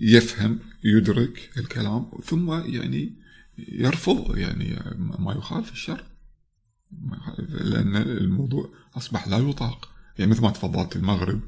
يفهم 0.00 0.58
يدرك 0.84 1.50
الكلام 1.56 2.10
ثم 2.24 2.50
يعني 2.52 3.12
يرفض 3.58 4.36
يعني 4.36 4.78
ما 4.98 5.32
يخالف 5.32 5.72
الشر. 5.72 6.04
لأن 7.48 7.96
الموضوع 7.96 8.70
أصبح 8.94 9.28
لا 9.28 9.38
يطاق. 9.38 9.88
يعني 10.18 10.30
مثل 10.30 10.42
ما 10.42 10.50
تفضلت 10.50 10.96
المغرب 10.96 11.40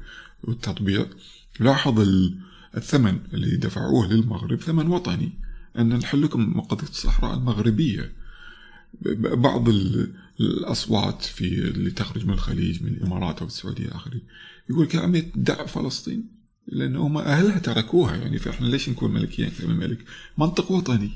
والتطبيق 0.43 1.17
لاحظ 1.59 1.99
ال- 1.99 2.39
الثمن 2.77 3.19
اللي 3.33 3.57
دفعوه 3.57 4.07
للمغرب 4.07 4.61
ثمن 4.61 4.87
وطني. 4.87 5.33
أن 5.77 5.89
نحل 5.89 6.21
لكم 6.21 6.61
قضية 6.61 6.87
الصحراء 6.89 7.37
المغربية. 7.37 8.11
بعض 9.17 9.69
ال- 9.69 10.13
الأصوات 10.39 11.21
في 11.21 11.45
اللي 11.59 11.91
تخرج 11.91 12.25
من 12.25 12.33
الخليج 12.33 12.83
من 12.83 12.89
الإمارات 12.89 13.39
أو 13.39 13.47
السعودية 13.47 13.95
آخره 13.95 14.21
يقول 14.69 14.87
يا 14.93 14.99
عمي 14.99 15.21
دع 15.35 15.65
فلسطين 15.65 16.27
لأن 16.67 16.95
هم 16.95 17.17
أهلها 17.17 17.59
تركوها. 17.59 18.15
يعني 18.15 18.39
فإحنا 18.39 18.67
ليش 18.67 18.89
نكون 18.89 19.13
ملكيين؟ 19.13 19.47
أكثر 19.47 19.67
من 19.67 19.75
ملك 19.75 20.05
منطق 20.37 20.71
وطني 20.71 21.11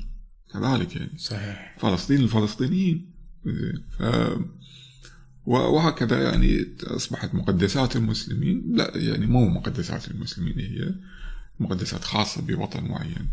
كذلك 0.52 0.96
يعني. 0.96 1.18
صحيح. 1.18 1.76
فلسطين 1.80 2.20
الفلسطينيين. 2.20 3.10
ف 3.98 4.02
وهكذا 5.46 6.22
يعني 6.22 6.66
أصبحت 6.82 7.34
مقدسات 7.34 7.96
المسلمين. 7.96 8.62
لا 8.76 8.96
يعني 8.96 9.26
مو 9.26 9.48
مقدسات 9.48 10.10
المسلمين 10.10 10.58
هي 10.58 10.94
مقدسات 11.60 12.04
خاصة 12.04 12.42
بوطن 12.42 12.84
معين. 12.84 13.28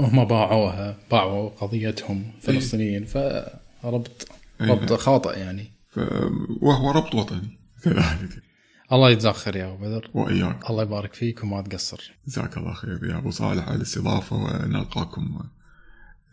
هم 0.00 0.24
باعوها 0.24 0.96
باعوا 1.10 1.48
قضيتهم 1.48 2.32
فلسطينيين 2.40 3.04
فربط 3.04 4.28
أي 4.60 4.68
ربط. 4.68 4.92
خاطئ 4.92 5.38
يعني. 5.38 5.72
وهو 6.60 6.90
ربط 6.90 7.14
وطني 7.14 7.58
كذلك. 7.82 8.42
الله 8.92 9.10
يجزاك 9.10 9.34
خير 9.34 9.56
يا 9.56 9.66
أبو 9.66 9.84
بدر. 9.84 10.10
وإياك. 10.14 10.70
الله 10.70 10.82
يبارك 10.82 11.14
فيك 11.14 11.42
وما 11.44 11.62
تقصر. 11.62 12.12
جزاك 12.26 12.56
الله 12.56 12.72
خير 12.72 13.04
يا 13.04 13.18
أبو 13.18 13.30
صالح 13.30 13.68
على 13.68 13.76
الاستضافة 13.76 14.36
ونلقاكم 14.36 15.40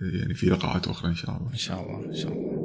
يعني 0.02 0.34
في 0.34 0.46
لقاءات 0.46 0.88
أخرى 0.88 1.10
إن 1.10 1.16
شاء 1.16 1.38
الله. 1.38 1.52
إن 1.52 1.58
شاء 1.58 1.82
الله 1.82 2.06
إن 2.06 2.16
شاء 2.16 2.32
الله. 2.32 2.65